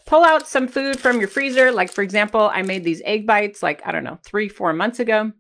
pull 0.06 0.24
out 0.24 0.48
some 0.48 0.68
food 0.68 1.00
from 1.00 1.18
your 1.18 1.28
freezer. 1.28 1.72
Like, 1.72 1.90
for 1.90 2.02
example, 2.02 2.50
I 2.52 2.62
made 2.62 2.84
these 2.84 3.02
egg 3.04 3.26
bites 3.26 3.62
like, 3.62 3.80
I 3.86 3.92
don't 3.92 4.04
know, 4.04 4.18
three, 4.24 4.48
four 4.48 4.72
months 4.72 5.00
ago. 5.00 5.32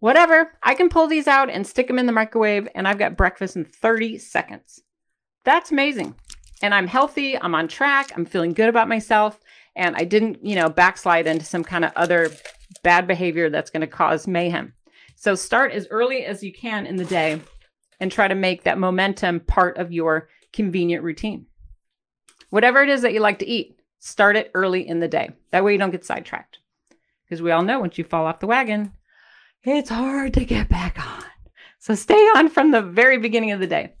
Whatever, 0.00 0.52
I 0.62 0.74
can 0.74 0.88
pull 0.88 1.08
these 1.08 1.26
out 1.26 1.50
and 1.50 1.66
stick 1.66 1.88
them 1.88 1.98
in 1.98 2.06
the 2.06 2.12
microwave, 2.12 2.68
and 2.74 2.86
I've 2.86 2.98
got 2.98 3.16
breakfast 3.16 3.56
in 3.56 3.64
30 3.64 4.18
seconds. 4.18 4.80
That's 5.44 5.72
amazing. 5.72 6.14
And 6.62 6.72
I'm 6.72 6.86
healthy, 6.86 7.36
I'm 7.36 7.54
on 7.54 7.68
track, 7.68 8.12
I'm 8.14 8.24
feeling 8.24 8.52
good 8.52 8.68
about 8.68 8.88
myself, 8.88 9.40
and 9.78 9.96
I 9.96 10.04
didn't, 10.04 10.44
you 10.44 10.54
know, 10.54 10.68
backslide 10.68 11.26
into 11.26 11.46
some 11.46 11.64
kind 11.64 11.84
of 11.84 11.92
other 11.96 12.30
bad 12.82 13.06
behavior 13.06 13.48
that's 13.48 13.70
going 13.70 13.80
to 13.80 13.86
cause 13.86 14.26
mayhem. 14.26 14.74
So 15.16 15.34
start 15.34 15.72
as 15.72 15.88
early 15.90 16.24
as 16.24 16.42
you 16.42 16.52
can 16.52 16.86
in 16.86 16.96
the 16.96 17.04
day 17.04 17.40
and 17.98 18.12
try 18.12 18.28
to 18.28 18.34
make 18.34 18.64
that 18.64 18.78
momentum 18.78 19.40
part 19.40 19.78
of 19.78 19.92
your 19.92 20.28
convenient 20.52 21.02
routine. 21.02 21.46
Whatever 22.50 22.82
it 22.82 22.88
is 22.88 23.02
that 23.02 23.12
you 23.12 23.20
like 23.20 23.38
to 23.40 23.48
eat, 23.48 23.78
Start 23.98 24.36
it 24.36 24.50
early 24.54 24.86
in 24.86 25.00
the 25.00 25.08
day. 25.08 25.30
That 25.50 25.64
way 25.64 25.72
you 25.72 25.78
don't 25.78 25.90
get 25.90 26.04
sidetracked. 26.04 26.58
Because 27.24 27.42
we 27.42 27.50
all 27.50 27.62
know 27.62 27.80
once 27.80 27.98
you 27.98 28.04
fall 28.04 28.26
off 28.26 28.40
the 28.40 28.46
wagon, 28.46 28.92
it's 29.62 29.90
hard 29.90 30.34
to 30.34 30.44
get 30.44 30.68
back 30.68 30.98
on. 30.98 31.24
So 31.78 31.94
stay 31.94 32.14
on 32.14 32.48
from 32.48 32.70
the 32.70 32.82
very 32.82 33.18
beginning 33.18 33.52
of 33.52 33.60
the 33.60 33.66
day. 33.66 33.94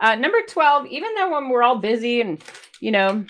Uh, 0.00 0.14
number 0.14 0.38
12, 0.46 0.86
even 0.86 1.14
though 1.14 1.32
when 1.32 1.48
we're 1.48 1.62
all 1.62 1.78
busy 1.78 2.20
and, 2.20 2.42
you 2.80 2.92
know, 2.92 3.24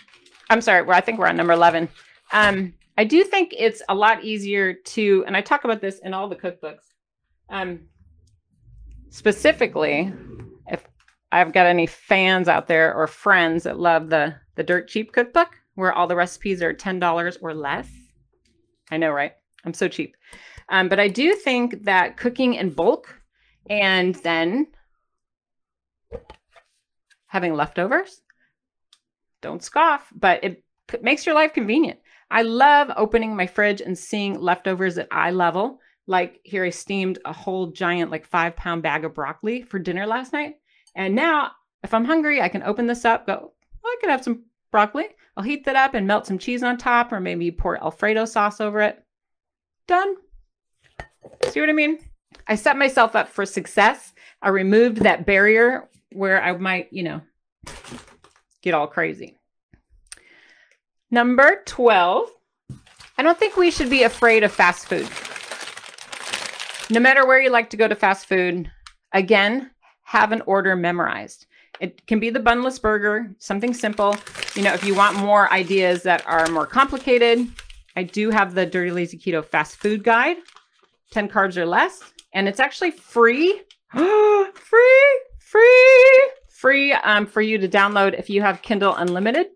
I'm 0.51 0.61
sorry, 0.61 0.83
well, 0.83 0.97
I 0.97 1.01
think 1.01 1.19
we're 1.19 1.27
on 1.27 1.37
number 1.37 1.53
11. 1.53 1.89
Um, 2.33 2.75
I 2.97 3.05
do 3.05 3.23
think 3.25 3.55
it's 3.57 3.83
a 3.89 3.95
lot 3.95 4.25
easier 4.25 4.73
to, 4.73 5.25
and 5.27 5.37
I 5.37 5.41
talk 5.41 5.65
about 5.65 5.81
this 5.81 5.99
in 6.01 6.15
all 6.15 6.29
the 6.29 6.37
cookbooks. 6.37 6.95
Um, 7.49 7.81
specifically, 9.11 10.13
if 10.67 10.87
I've 11.31 11.53
got 11.53 11.67
any 11.67 11.87
fans 11.87 12.49
out 12.49 12.67
there 12.67 12.95
or 12.95 13.07
friends 13.07 13.65
that 13.65 13.79
love 13.79 14.11
the 14.11 14.35
the 14.57 14.65
Dirt 14.65 14.89
Cheap 14.89 15.13
cookbook, 15.13 15.51
where 15.77 15.93
all 15.93 16.09
the 16.09 16.17
recipes 16.17 16.61
are 16.61 16.75
$10 16.75 17.37
or 17.41 17.55
less. 17.55 17.89
I 18.91 18.97
know, 18.97 19.13
right? 19.13 19.35
I'm 19.65 19.73
so 19.73 19.87
cheap. 19.87 20.17
Um, 20.69 20.89
but 20.89 20.99
I 20.99 21.07
do 21.07 21.35
think 21.37 21.85
that 21.85 22.17
cooking 22.17 22.55
in 22.55 22.71
bulk 22.71 23.23
and 23.71 24.17
then 24.17 24.67
having 27.29 27.55
leftovers, 27.55 28.23
don't 29.41 29.63
scoff, 29.63 30.13
but 30.15 30.43
it 30.43 30.63
makes 31.03 31.27
your 31.27 31.35
life 31.35 31.53
convenient. 31.53 31.99
I 32.31 32.43
love 32.43 32.91
opening 32.97 33.35
my 33.35 33.47
fridge 33.47 33.81
and 33.81 33.97
seeing 33.97 34.41
leftovers 34.41 34.99
at 34.99 35.09
eye 35.11 35.31
level. 35.31 35.81
Like 36.07 36.41
here, 36.45 36.65
I 36.65 36.71
steamed 36.71 37.19
a 37.25 37.33
whole 37.33 37.69
giant, 37.69 38.11
like 38.11 38.27
five 38.27 38.57
pound 38.57 38.83
bag 38.83 39.05
of 39.05 39.15
broccoli 39.15 39.63
for 39.63 39.79
dinner 39.79 40.07
last 40.07 40.33
night. 40.33 40.57
And 40.95 41.15
now, 41.15 41.53
if 41.85 41.95
I'm 41.95 42.05
hungry, 42.05 42.41
I 42.41 42.49
can 42.49 42.63
open 42.63 42.87
this 42.87 43.05
up, 43.05 43.27
go, 43.27 43.53
well, 43.83 43.93
I 43.93 43.97
could 44.01 44.11
have 44.11 44.25
some 44.25 44.45
broccoli. 44.71 45.07
I'll 45.37 45.45
heat 45.45 45.65
that 45.67 45.77
up 45.77 45.95
and 45.95 46.07
melt 46.07 46.27
some 46.27 46.39
cheese 46.39 46.63
on 46.63 46.77
top, 46.77 47.13
or 47.13 47.21
maybe 47.21 47.51
pour 47.51 47.83
Alfredo 47.83 48.25
sauce 48.25 48.61
over 48.61 48.81
it. 48.81 49.03
Done. 49.87 50.17
See 51.51 51.61
what 51.61 51.69
I 51.69 51.75
mean? 51.75 51.99
I 52.47 52.57
set 52.57 52.77
myself 52.77 53.15
up 53.15 53.29
for 53.29 53.47
success. 53.47 54.13
I 54.43 54.49
removed 54.49 54.99
that 54.99 55.27
barrier 55.27 55.89
where 56.13 56.43
I 56.43 56.57
might, 56.57 56.93
you 56.93 57.03
know, 57.03 57.21
get 58.69 58.75
all 58.75 58.87
crazy. 58.87 59.35
Number 61.11 61.63
12, 61.65 62.29
I 63.17 63.23
don't 63.23 63.39
think 63.39 63.57
we 63.57 63.71
should 63.71 63.89
be 63.89 64.03
afraid 64.03 64.45
of 64.45 64.53
fast 64.53 64.87
food. 64.87 65.09
No 66.95 67.01
matter 67.01 67.27
where 67.27 67.41
you 67.41 67.49
like 67.49 67.71
to 67.71 67.79
go 67.79 67.89
to 67.89 67.95
fast 67.95 68.27
food, 68.27 68.71
again, 69.13 69.71
have 70.03 70.33
an 70.33 70.43
order 70.43 70.77
memorized. 70.77 71.47
It 71.81 72.07
can 72.07 72.21
be 72.21 72.29
the 72.29 72.41
bunless 72.41 72.79
burger, 72.79 73.35
something 73.39 73.73
simple. 73.73 74.17
You 74.55 74.63
know, 74.63 74.75
if 74.75 74.85
you 74.85 74.95
want 74.95 75.17
more 75.17 75.51
ideas 75.51 76.03
that 76.03 76.27
are 76.27 76.47
more 76.49 76.67
complicated, 76.67 77.49
I 77.97 78.03
do 78.03 78.29
have 78.29 78.55
the 78.55 78.67
Dirty 78.67 78.91
Lazy 78.91 79.17
Keto 79.17 79.43
fast 79.43 79.77
food 79.77 80.05
guide, 80.05 80.37
10 81.13 81.29
carbs 81.29 81.57
or 81.57 81.65
less. 81.65 82.03
And 82.35 82.47
it's 82.47 82.61
actually 82.61 82.91
free. 82.91 83.63
free, 83.93 85.21
free, 85.39 86.31
free 86.59 86.93
um, 86.93 87.25
for 87.25 87.41
you 87.41 87.57
to 87.57 87.69
download 87.69 88.19
if 88.19 88.29
you 88.29 88.43
have 88.43 88.63
Kindle 88.63 88.97
Unlimited. 88.97 89.47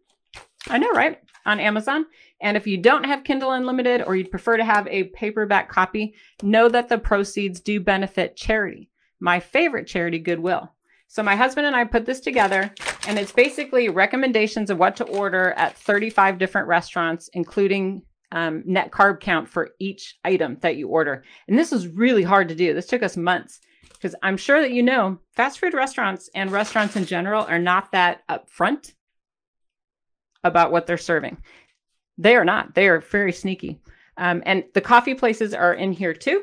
I 0.69 0.79
know, 0.79 0.91
right? 0.93 1.19
On 1.45 1.59
Amazon. 1.59 2.07
And 2.41 2.57
if 2.57 2.65
you 2.65 2.79
don't 2.79 3.05
have 3.05 3.25
Kindle 3.25 3.51
Unlimited 3.51 4.03
or 4.03 4.15
you'd 4.15 4.31
prefer 4.31 4.57
to 4.57 4.65
have 4.65 4.87
a 4.87 5.05
paperback 5.05 5.69
copy, 5.69 6.15
know 6.45 6.69
that 6.69 6.89
the 6.89 6.99
proceeds 6.99 7.59
do 7.59 7.81
benefit 7.81 8.37
charity. 8.37 8.89
My 9.19 9.41
favorite 9.41 9.89
charity, 9.89 10.21
Goodwill. 10.21 10.73
So 11.09 11.25
my 11.25 11.35
husband 11.35 11.67
and 11.67 11.75
I 11.75 11.85
put 11.85 12.07
this 12.07 12.21
together 12.21 12.73
and 13.09 13.19
it's 13.19 13.33
basically 13.33 13.89
recommendations 13.89 14.71
of 14.71 14.79
what 14.79 14.95
to 14.97 15.05
order 15.05 15.53
at 15.55 15.77
35 15.77 16.39
different 16.39 16.69
restaurants, 16.69 17.29
including 17.33 18.03
um, 18.31 18.63
net 18.65 18.93
carb 18.93 19.19
count 19.19 19.49
for 19.49 19.71
each 19.81 20.19
item 20.25 20.57
that 20.61 20.77
you 20.77 20.89
order. 20.89 21.25
And 21.49 21.59
this 21.59 21.73
was 21.73 21.89
really 21.89 22.23
hard 22.23 22.49
to 22.49 22.55
do. 22.55 22.73
This 22.73 22.87
took 22.87 23.03
us 23.03 23.17
months 23.17 23.61
because 24.03 24.17
I'm 24.21 24.37
sure 24.37 24.61
that 24.61 24.73
you 24.73 24.83
know 24.83 25.21
fast 25.31 25.61
food 25.61 25.75
restaurants 25.75 26.29
and 26.35 26.51
restaurants 26.51 26.97
in 26.97 27.07
general 27.07 27.45
are 27.45 27.61
not 27.61 27.93
that 27.93 28.27
upfront 28.29 28.95
about 30.43 30.73
what 30.73 30.89
they're 30.89 30.99
serving. 30.99 31.39
They 32.19 32.35
are 32.35 32.45
not. 32.45 32.75
They 32.75 32.89
are 32.89 32.99
very 33.01 33.33
sneaky. 33.33 33.79
Um, 34.17 34.43
and 34.45 34.65
the 34.75 34.81
coffee 34.81 35.15
places 35.15 35.55
are 35.55 35.73
in 35.73 35.93
here 35.93 36.15
too. 36.15 36.43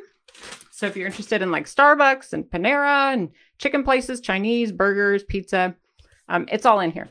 So 0.71 0.87
if 0.87 0.95
you're 0.95 1.07
interested 1.07 1.41
in 1.41 1.51
like 1.51 1.65
Starbucks 1.65 2.31
and 2.31 2.45
Panera 2.45 3.11
and 3.11 3.31
chicken 3.57 3.83
places, 3.83 4.21
Chinese, 4.21 4.71
burgers, 4.71 5.23
pizza, 5.23 5.75
um, 6.29 6.47
it's 6.49 6.65
all 6.65 6.79
in 6.79 6.91
here. 6.91 7.09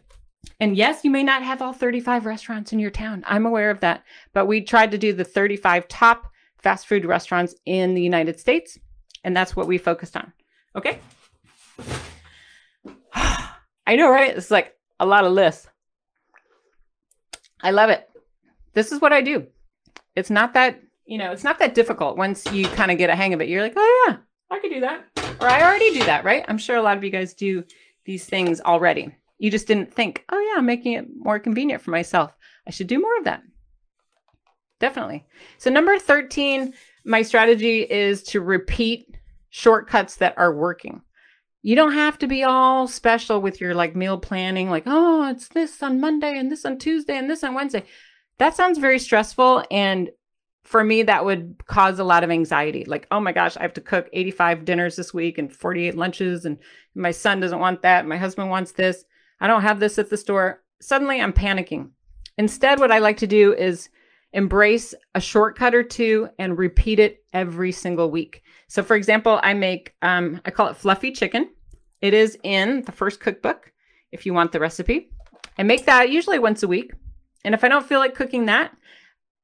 And 0.60 0.74
yes, 0.74 1.04
you 1.04 1.10
may 1.10 1.22
not 1.22 1.42
have 1.42 1.60
all 1.60 1.74
35 1.74 2.24
restaurants 2.24 2.72
in 2.72 2.78
your 2.78 2.90
town. 2.90 3.22
I'm 3.26 3.44
aware 3.44 3.70
of 3.70 3.80
that. 3.80 4.02
But 4.32 4.46
we 4.46 4.62
tried 4.62 4.92
to 4.92 4.98
do 4.98 5.12
the 5.12 5.24
35 5.24 5.88
top 5.88 6.32
fast 6.56 6.86
food 6.86 7.04
restaurants 7.04 7.54
in 7.66 7.92
the 7.92 8.02
United 8.02 8.40
States. 8.40 8.78
And 9.24 9.36
that's 9.36 9.54
what 9.54 9.66
we 9.66 9.76
focused 9.76 10.16
on. 10.16 10.32
Okay. 10.78 11.00
I 13.12 13.96
know, 13.96 14.10
right? 14.10 14.36
It's 14.36 14.50
like 14.50 14.76
a 15.00 15.06
lot 15.06 15.24
of 15.24 15.32
lists. 15.32 15.66
I 17.60 17.72
love 17.72 17.90
it. 17.90 18.08
This 18.74 18.92
is 18.92 19.00
what 19.00 19.12
I 19.12 19.20
do. 19.20 19.48
It's 20.14 20.30
not 20.30 20.54
that, 20.54 20.80
you 21.04 21.18
know, 21.18 21.32
it's 21.32 21.42
not 21.42 21.58
that 21.58 21.74
difficult 21.74 22.16
once 22.16 22.46
you 22.52 22.64
kind 22.68 22.92
of 22.92 22.98
get 22.98 23.10
a 23.10 23.16
hang 23.16 23.34
of 23.34 23.40
it. 23.40 23.48
You're 23.48 23.62
like, 23.62 23.72
oh, 23.74 24.06
yeah, 24.06 24.18
I 24.52 24.60
could 24.60 24.70
do 24.70 24.80
that. 24.80 25.04
Or 25.40 25.48
I 25.48 25.62
already 25.62 25.92
do 25.92 26.04
that, 26.04 26.24
right? 26.24 26.44
I'm 26.46 26.58
sure 26.58 26.76
a 26.76 26.82
lot 26.82 26.96
of 26.96 27.02
you 27.02 27.10
guys 27.10 27.34
do 27.34 27.64
these 28.04 28.24
things 28.24 28.60
already. 28.60 29.12
You 29.38 29.50
just 29.50 29.66
didn't 29.66 29.92
think, 29.92 30.24
oh, 30.30 30.38
yeah, 30.38 30.58
I'm 30.58 30.66
making 30.66 30.92
it 30.92 31.08
more 31.16 31.40
convenient 31.40 31.82
for 31.82 31.90
myself. 31.90 32.32
I 32.68 32.70
should 32.70 32.86
do 32.86 33.00
more 33.00 33.18
of 33.18 33.24
that. 33.24 33.42
Definitely. 34.78 35.26
So, 35.58 35.70
number 35.70 35.98
13, 35.98 36.72
my 37.04 37.22
strategy 37.22 37.80
is 37.80 38.22
to 38.24 38.40
repeat 38.40 39.17
shortcuts 39.50 40.16
that 40.16 40.34
are 40.36 40.54
working. 40.54 41.02
You 41.62 41.74
don't 41.74 41.92
have 41.92 42.18
to 42.18 42.26
be 42.26 42.44
all 42.44 42.86
special 42.86 43.40
with 43.40 43.60
your 43.60 43.74
like 43.74 43.96
meal 43.96 44.18
planning, 44.18 44.70
like, 44.70 44.84
oh, 44.86 45.28
it's 45.28 45.48
this 45.48 45.82
on 45.82 46.00
Monday 46.00 46.38
and 46.38 46.50
this 46.50 46.64
on 46.64 46.78
Tuesday 46.78 47.16
and 47.16 47.28
this 47.28 47.42
on 47.42 47.54
Wednesday. 47.54 47.84
That 48.38 48.54
sounds 48.54 48.78
very 48.78 48.98
stressful. 48.98 49.64
And 49.70 50.10
for 50.62 50.84
me, 50.84 51.02
that 51.02 51.24
would 51.24 51.56
cause 51.66 51.98
a 51.98 52.04
lot 52.04 52.22
of 52.22 52.30
anxiety. 52.30 52.84
Like, 52.84 53.06
oh 53.10 53.20
my 53.20 53.32
gosh, 53.32 53.56
I 53.56 53.62
have 53.62 53.72
to 53.74 53.80
cook 53.80 54.08
85 54.12 54.64
dinners 54.64 54.96
this 54.96 55.14
week 55.14 55.38
and 55.38 55.52
48 55.52 55.96
lunches, 55.96 56.44
and 56.44 56.58
my 56.94 57.10
son 57.10 57.40
doesn't 57.40 57.58
want 57.58 57.82
that. 57.82 58.06
My 58.06 58.18
husband 58.18 58.50
wants 58.50 58.72
this. 58.72 59.04
I 59.40 59.46
don't 59.46 59.62
have 59.62 59.80
this 59.80 59.98
at 59.98 60.10
the 60.10 60.16
store. 60.16 60.62
Suddenly 60.80 61.20
I'm 61.20 61.32
panicking. 61.32 61.90
Instead, 62.36 62.80
what 62.80 62.92
I 62.92 62.98
like 62.98 63.16
to 63.18 63.26
do 63.26 63.54
is 63.54 63.88
embrace 64.32 64.94
a 65.14 65.20
shortcut 65.20 65.74
or 65.74 65.82
two 65.82 66.28
and 66.38 66.58
repeat 66.58 66.98
it 66.98 67.24
every 67.32 67.72
single 67.72 68.10
week. 68.10 68.42
So, 68.68 68.82
for 68.82 68.96
example, 68.96 69.40
I 69.42 69.54
make, 69.54 69.94
um, 70.02 70.40
I 70.44 70.50
call 70.50 70.68
it 70.68 70.76
fluffy 70.76 71.10
chicken. 71.10 71.50
It 72.00 72.14
is 72.14 72.38
in 72.42 72.82
the 72.82 72.92
first 72.92 73.18
cookbook 73.20 73.72
if 74.12 74.26
you 74.26 74.34
want 74.34 74.52
the 74.52 74.60
recipe. 74.60 75.10
I 75.58 75.62
make 75.62 75.86
that 75.86 76.10
usually 76.10 76.38
once 76.38 76.62
a 76.62 76.68
week. 76.68 76.92
And 77.44 77.54
if 77.54 77.64
I 77.64 77.68
don't 77.68 77.86
feel 77.86 77.98
like 77.98 78.14
cooking 78.14 78.46
that, 78.46 78.76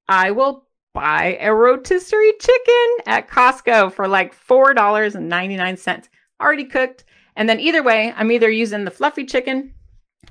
I 0.09 0.31
will 0.31 0.67
buy 0.93 1.39
a 1.41 1.53
rotisserie 1.53 2.35
chicken 2.39 2.97
at 3.07 3.29
Costco 3.29 3.93
for 3.93 4.07
like 4.07 4.35
$4.99, 4.35 6.09
already 6.41 6.65
cooked. 6.65 7.05
And 7.37 7.49
then 7.49 7.61
either 7.61 7.83
way, 7.83 8.13
I'm 8.17 8.31
either 8.31 8.51
using 8.51 8.85
the 8.85 8.91
fluffy 8.91 9.25
chicken 9.25 9.75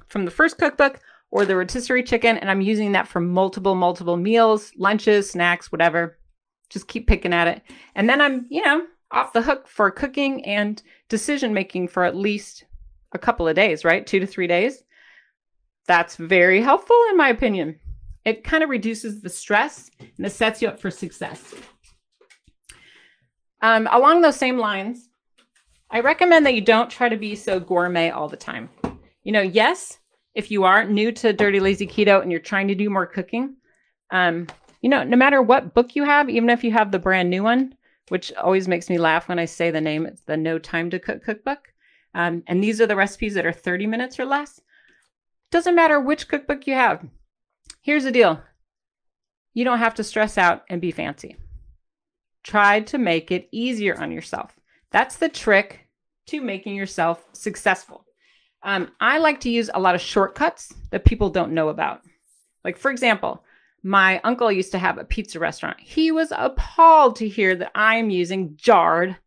from 0.08 0.26
the 0.26 0.32
first 0.32 0.58
cookbook 0.58 1.02
or 1.32 1.46
the 1.46 1.56
rotisserie 1.56 2.04
chicken, 2.04 2.38
and 2.38 2.50
I'm 2.50 2.62
using 2.62 2.92
that 2.92 3.08
for 3.08 3.20
multiple, 3.20 3.76
multiple 3.76 4.18
meals, 4.18 4.72
lunches, 4.78 5.32
snacks, 5.32 5.72
whatever. 5.72 6.18
Just 6.74 6.88
keep 6.88 7.08
picking 7.08 7.34
at 7.34 7.48
it. 7.48 7.62
And 7.96 8.10
then 8.10 8.20
I'm, 8.20 8.48
you 8.50 8.66
know, 8.66 8.82
off 9.12 9.32
the 9.32 9.42
hook 9.42 9.68
for 9.68 9.92
cooking 9.92 10.44
and 10.44 10.82
decision 11.08 11.54
making 11.54 11.88
for 11.88 12.04
at 12.04 12.16
least 12.16 12.66
a 13.14 13.20
couple 13.20 13.48
of 13.48 13.56
days, 13.56 13.86
right? 13.86 14.06
Two 14.06 14.20
to 14.20 14.26
three 14.26 14.48
days. 14.48 14.84
That's 15.88 16.16
very 16.16 16.62
helpful, 16.62 17.00
in 17.12 17.18
my 17.18 17.30
opinion. 17.30 17.80
It 18.26 18.44
kind 18.44 18.64
of 18.64 18.70
reduces 18.70 19.22
the 19.22 19.30
stress 19.30 19.92
and 20.00 20.26
it 20.26 20.32
sets 20.32 20.62
you 20.62 20.68
up 20.68 20.80
for 20.80 20.90
success. 20.90 21.54
Um, 23.62 23.88
along 23.92 24.22
those 24.22 24.36
same 24.36 24.58
lines, 24.58 25.10
I 25.92 26.00
recommend 26.00 26.46
that 26.46 26.56
you 26.56 26.62
don't 26.62 26.90
try 26.90 27.08
to 27.08 27.18
be 27.18 27.36
so 27.36 27.60
gourmet 27.60 28.10
all 28.10 28.28
the 28.28 28.36
time. 28.36 28.70
You 29.24 29.32
know, 29.32 29.42
yes, 29.42 30.00
if 30.34 30.50
you 30.50 30.64
are 30.64 30.86
new 30.86 31.12
to 31.12 31.34
Dirty 31.34 31.60
Lazy 31.60 31.86
Keto 31.86 32.22
and 32.22 32.32
you're 32.32 32.42
trying 32.42 32.68
to 32.70 32.76
do 32.76 32.90
more 32.90 33.06
cooking, 33.06 33.58
um, 34.10 34.48
you 34.84 34.90
know, 34.90 35.04
no 35.04 35.16
matter 35.16 35.42
what 35.42 35.74
book 35.74 35.96
you 35.96 36.04
have, 36.04 36.30
even 36.30 36.50
if 36.50 36.64
you 36.64 36.72
have 36.74 36.92
the 36.92 37.00
brand 37.00 37.30
new 37.30 37.42
one, 37.42 37.74
which 38.10 38.34
always 38.34 38.68
makes 38.68 38.90
me 38.90 38.98
laugh 38.98 39.30
when 39.30 39.40
I 39.40 39.46
say 39.46 39.72
the 39.72 39.80
name, 39.80 40.06
it's 40.06 40.22
the 40.22 40.36
No 40.36 40.60
Time 40.60 40.90
to 40.90 41.00
Cook 41.00 41.24
cookbook. 41.24 41.74
Um, 42.14 42.44
and 42.48 42.62
these 42.62 42.82
are 42.82 42.86
the 42.86 42.98
recipes 42.98 43.34
that 43.36 43.46
are 43.46 43.54
30 43.54 43.88
minutes 43.88 44.20
or 44.20 44.26
less. 44.26 44.60
Doesn't 45.52 45.74
matter 45.76 46.02
which 46.02 46.28
cookbook 46.28 46.68
you 46.68 46.74
have. 46.74 47.08
Here's 47.82 48.04
the 48.04 48.12
deal 48.12 48.42
you 49.54 49.64
don't 49.64 49.80
have 49.80 49.94
to 49.96 50.04
stress 50.04 50.38
out 50.38 50.64
and 50.70 50.82
be 50.82 50.92
fancy. 50.92 51.38
Try 52.44 52.82
to 52.82 52.98
make 52.98 53.32
it 53.32 53.48
easier 53.54 53.98
on 54.00 54.12
yourself. 54.12 54.60
That's 54.92 55.16
the 55.16 55.30
trick 55.30 55.88
to 56.28 56.42
making 56.42 56.76
yourself 56.76 57.24
successful. 57.32 58.06
Um, 58.64 58.92
I 59.00 59.20
like 59.20 59.40
to 59.42 59.50
use 59.50 59.70
a 59.74 59.80
lot 59.80 59.96
of 59.96 60.02
shortcuts 60.02 60.74
that 60.92 61.06
people 61.06 61.30
don't 61.30 61.54
know 61.54 61.70
about. 61.70 62.02
Like, 62.66 62.78
for 62.78 62.92
example, 62.92 63.44
my 63.84 64.22
uncle 64.24 64.52
used 64.52 64.72
to 64.72 64.80
have 64.80 64.98
a 64.98 65.04
pizza 65.04 65.40
restaurant. 65.40 65.78
He 65.80 66.12
was 66.12 66.32
appalled 66.36 67.18
to 67.18 67.28
hear 67.28 67.54
that 67.56 67.72
I'm 67.76 68.10
using 68.10 68.56
jarred 68.56 69.18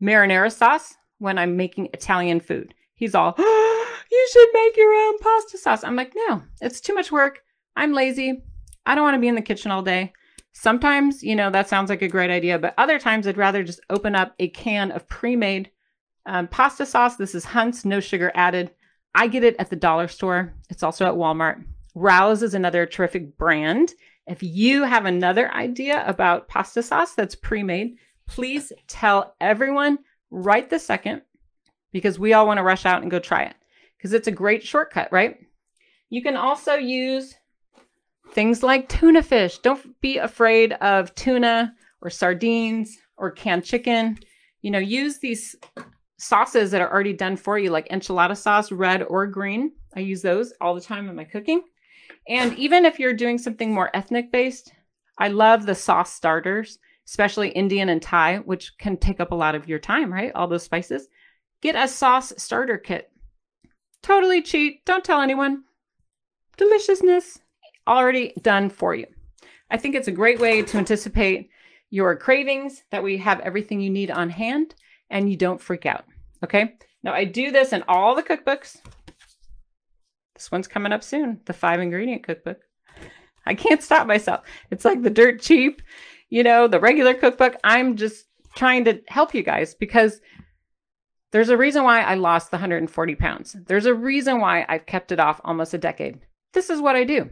marinara 0.00 0.52
sauce 0.52 0.94
when 1.18 1.36
I'm 1.36 1.56
making 1.56 1.90
Italian 1.92 2.40
food. 2.40 2.74
He's 2.94 3.14
all, 3.14 3.34
oh, 3.36 3.96
you 4.10 4.28
should 4.32 4.48
make 4.52 4.76
your 4.76 4.92
own 4.92 5.18
pasta 5.18 5.58
sauce. 5.58 5.82
I'm 5.82 5.96
like, 5.96 6.12
no, 6.28 6.42
it's 6.60 6.80
too 6.80 6.94
much 6.94 7.10
work. 7.10 7.40
I'm 7.74 7.92
lazy. 7.92 8.44
I 8.86 8.94
don't 8.94 9.04
want 9.04 9.16
to 9.16 9.20
be 9.20 9.28
in 9.28 9.34
the 9.34 9.42
kitchen 9.42 9.72
all 9.72 9.82
day. 9.82 10.12
Sometimes, 10.52 11.22
you 11.24 11.34
know, 11.34 11.50
that 11.50 11.68
sounds 11.68 11.90
like 11.90 12.02
a 12.02 12.08
great 12.08 12.30
idea, 12.30 12.60
but 12.60 12.74
other 12.78 13.00
times 13.00 13.26
I'd 13.26 13.36
rather 13.36 13.64
just 13.64 13.80
open 13.90 14.14
up 14.14 14.34
a 14.38 14.48
can 14.48 14.92
of 14.92 15.08
pre 15.08 15.34
made 15.34 15.70
um, 16.26 16.46
pasta 16.46 16.86
sauce. 16.86 17.16
This 17.16 17.34
is 17.34 17.44
Hunt's, 17.44 17.84
no 17.84 17.98
sugar 17.98 18.30
added. 18.36 18.70
I 19.16 19.26
get 19.26 19.42
it 19.42 19.56
at 19.58 19.70
the 19.70 19.76
dollar 19.76 20.06
store. 20.06 20.54
It's 20.70 20.84
also 20.84 21.06
at 21.06 21.14
Walmart. 21.14 21.64
Rao's 21.94 22.42
is 22.42 22.54
another 22.54 22.86
terrific 22.86 23.36
brand. 23.36 23.94
If 24.26 24.42
you 24.42 24.82
have 24.84 25.04
another 25.04 25.52
idea 25.52 26.04
about 26.06 26.48
pasta 26.48 26.82
sauce 26.82 27.14
that's 27.14 27.34
pre 27.34 27.62
made, 27.62 27.96
please 28.26 28.72
tell 28.88 29.34
everyone 29.40 29.98
right 30.30 30.68
this 30.68 30.84
second 30.84 31.22
because 31.92 32.18
we 32.18 32.32
all 32.32 32.46
want 32.46 32.58
to 32.58 32.64
rush 32.64 32.86
out 32.86 33.02
and 33.02 33.10
go 33.10 33.18
try 33.18 33.42
it 33.42 33.54
because 33.96 34.12
it's 34.12 34.28
a 34.28 34.32
great 34.32 34.62
shortcut, 34.62 35.12
right? 35.12 35.38
You 36.10 36.22
can 36.22 36.36
also 36.36 36.74
use 36.74 37.34
things 38.32 38.62
like 38.62 38.88
tuna 38.88 39.22
fish. 39.22 39.58
Don't 39.58 40.00
be 40.00 40.18
afraid 40.18 40.72
of 40.74 41.14
tuna 41.14 41.74
or 42.00 42.10
sardines 42.10 42.98
or 43.16 43.30
canned 43.30 43.64
chicken. 43.64 44.18
You 44.62 44.70
know, 44.70 44.78
use 44.78 45.18
these 45.18 45.54
sauces 46.18 46.70
that 46.70 46.80
are 46.80 46.92
already 46.92 47.12
done 47.12 47.36
for 47.36 47.58
you, 47.58 47.70
like 47.70 47.88
enchilada 47.88 48.36
sauce, 48.36 48.72
red 48.72 49.02
or 49.02 49.26
green. 49.26 49.72
I 49.94 50.00
use 50.00 50.22
those 50.22 50.52
all 50.60 50.74
the 50.74 50.80
time 50.80 51.08
in 51.08 51.16
my 51.16 51.24
cooking. 51.24 51.62
And 52.28 52.56
even 52.58 52.84
if 52.84 52.98
you're 52.98 53.14
doing 53.14 53.38
something 53.38 53.72
more 53.72 53.90
ethnic 53.94 54.32
based, 54.32 54.72
I 55.18 55.28
love 55.28 55.66
the 55.66 55.74
sauce 55.74 56.12
starters, 56.12 56.78
especially 57.06 57.50
Indian 57.50 57.88
and 57.88 58.02
Thai, 58.02 58.38
which 58.38 58.76
can 58.78 58.96
take 58.96 59.20
up 59.20 59.32
a 59.32 59.36
lot 59.36 59.54
of 59.54 59.68
your 59.68 59.78
time, 59.78 60.12
right? 60.12 60.32
All 60.34 60.48
those 60.48 60.62
spices. 60.62 61.08
Get 61.60 61.76
a 61.76 61.88
sauce 61.88 62.32
starter 62.36 62.78
kit. 62.78 63.10
Totally 64.02 64.42
cheat. 64.42 64.84
Don't 64.84 65.04
tell 65.04 65.20
anyone. 65.20 65.64
Deliciousness 66.56 67.40
already 67.86 68.32
done 68.42 68.70
for 68.70 68.94
you. 68.94 69.06
I 69.70 69.76
think 69.76 69.94
it's 69.94 70.08
a 70.08 70.12
great 70.12 70.40
way 70.40 70.62
to 70.62 70.78
anticipate 70.78 71.50
your 71.90 72.16
cravings, 72.16 72.82
that 72.90 73.02
we 73.02 73.16
have 73.18 73.40
everything 73.40 73.80
you 73.80 73.90
need 73.90 74.10
on 74.10 74.28
hand 74.28 74.74
and 75.10 75.30
you 75.30 75.36
don't 75.36 75.60
freak 75.60 75.86
out. 75.86 76.04
Okay. 76.42 76.74
Now 77.02 77.12
I 77.12 77.24
do 77.24 77.52
this 77.52 77.72
in 77.72 77.84
all 77.86 78.14
the 78.14 78.22
cookbooks. 78.22 78.78
This 80.34 80.50
one's 80.50 80.68
coming 80.68 80.92
up 80.92 81.04
soon, 81.04 81.40
the 81.44 81.52
five 81.52 81.80
ingredient 81.80 82.24
cookbook. 82.24 82.58
I 83.46 83.54
can't 83.54 83.82
stop 83.82 84.06
myself. 84.06 84.40
It's 84.70 84.84
like 84.84 85.02
the 85.02 85.10
dirt 85.10 85.40
cheap, 85.40 85.82
you 86.28 86.42
know, 86.42 86.66
the 86.66 86.80
regular 86.80 87.14
cookbook. 87.14 87.56
I'm 87.62 87.96
just 87.96 88.26
trying 88.56 88.84
to 88.84 89.00
help 89.08 89.34
you 89.34 89.42
guys 89.42 89.74
because 89.74 90.20
there's 91.32 91.48
a 91.48 91.56
reason 91.56 91.84
why 91.84 92.02
I 92.02 92.14
lost 92.14 92.50
the 92.50 92.56
140 92.56 93.14
pounds. 93.16 93.56
There's 93.66 93.86
a 93.86 93.94
reason 93.94 94.40
why 94.40 94.64
I've 94.68 94.86
kept 94.86 95.12
it 95.12 95.20
off 95.20 95.40
almost 95.44 95.74
a 95.74 95.78
decade. 95.78 96.20
This 96.52 96.70
is 96.70 96.80
what 96.80 96.96
I 96.96 97.04
do. 97.04 97.28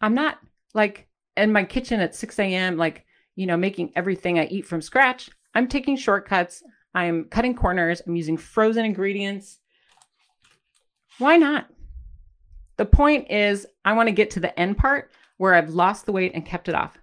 I'm 0.00 0.14
not 0.14 0.38
like 0.74 1.08
in 1.36 1.52
my 1.52 1.64
kitchen 1.64 2.00
at 2.00 2.14
6 2.14 2.38
a.m., 2.38 2.76
like, 2.76 3.04
you 3.34 3.46
know, 3.46 3.56
making 3.56 3.92
everything 3.96 4.38
I 4.38 4.46
eat 4.46 4.66
from 4.66 4.82
scratch. 4.82 5.30
I'm 5.54 5.66
taking 5.66 5.96
shortcuts. 5.96 6.62
I'm 6.94 7.24
cutting 7.24 7.54
corners. 7.54 8.02
I'm 8.06 8.16
using 8.16 8.36
frozen 8.36 8.84
ingredients. 8.84 9.58
Why 11.18 11.36
not? 11.36 11.68
The 12.82 12.86
point 12.86 13.30
is, 13.30 13.64
I 13.84 13.92
want 13.92 14.08
to 14.08 14.12
get 14.12 14.32
to 14.32 14.40
the 14.40 14.58
end 14.58 14.76
part 14.76 15.12
where 15.36 15.54
I've 15.54 15.70
lost 15.70 16.04
the 16.04 16.10
weight 16.10 16.32
and 16.34 16.44
kept 16.44 16.68
it 16.68 16.74
off. 16.74 16.98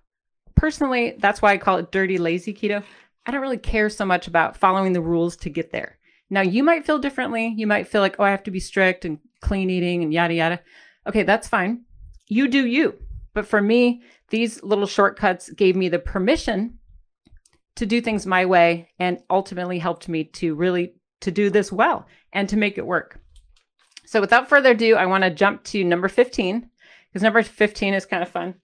Personally, 0.58 1.16
that's 1.20 1.42
why 1.42 1.54
I 1.54 1.58
call 1.58 1.78
it 1.78 1.90
dirty, 1.90 2.18
lazy 2.18 2.54
keto. 2.54 2.84
I 3.26 3.32
don't 3.32 3.40
really 3.40 3.58
care 3.58 3.90
so 3.90 4.04
much 4.04 4.28
about 4.28 4.58
following 4.58 4.92
the 4.92 5.00
rules 5.00 5.38
to 5.38 5.50
get 5.50 5.72
there. 5.72 5.98
Now, 6.30 6.42
you 6.42 6.64
might 6.64 6.86
feel 6.86 7.00
differently. 7.00 7.54
You 7.56 7.66
might 7.66 7.88
feel 7.88 8.02
like, 8.02 8.18
oh, 8.20 8.26
I 8.26 8.32
have 8.32 8.44
to 8.44 8.52
be 8.52 8.60
strict 8.60 9.06
and 9.06 9.20
clean 9.40 9.70
eating 9.70 10.04
and 10.04 10.14
yada, 10.14 10.34
yada. 10.34 10.60
Okay, 11.08 11.24
that's 11.24 11.48
fine. 11.48 11.86
You 12.28 12.50
do 12.50 12.68
you. 12.68 12.96
But 13.34 13.48
for 13.48 13.62
me, 13.62 14.04
these 14.32 14.62
little 14.62 14.86
shortcuts 14.86 15.50
gave 15.50 15.78
me 15.78 15.88
the 15.88 15.98
permission 15.98 16.78
to 17.78 17.86
do 17.86 18.02
things 18.02 18.26
my 18.26 18.46
way 18.46 18.90
and 19.00 19.24
ultimately 19.30 19.80
helped 19.80 20.10
me 20.10 20.26
to 20.26 20.56
really 20.56 20.96
to 21.22 21.32
do 21.32 21.50
this 21.50 21.72
well 21.72 22.06
and 22.34 22.50
to 22.50 22.58
make 22.58 22.78
it 22.78 22.86
work. 22.86 23.22
So 24.10 24.20
without 24.20 24.50
further 24.50 24.72
ado, 24.72 24.96
I 24.96 25.06
want 25.06 25.24
to 25.24 25.30
jump 25.30 25.64
to 25.66 25.84
number 25.84 26.08
15 26.08 26.68
because 27.08 27.22
number 27.22 27.44
15 27.44 27.94
is 27.94 28.08
kind 28.08 28.24
of 28.24 28.30
fun. 28.30 28.56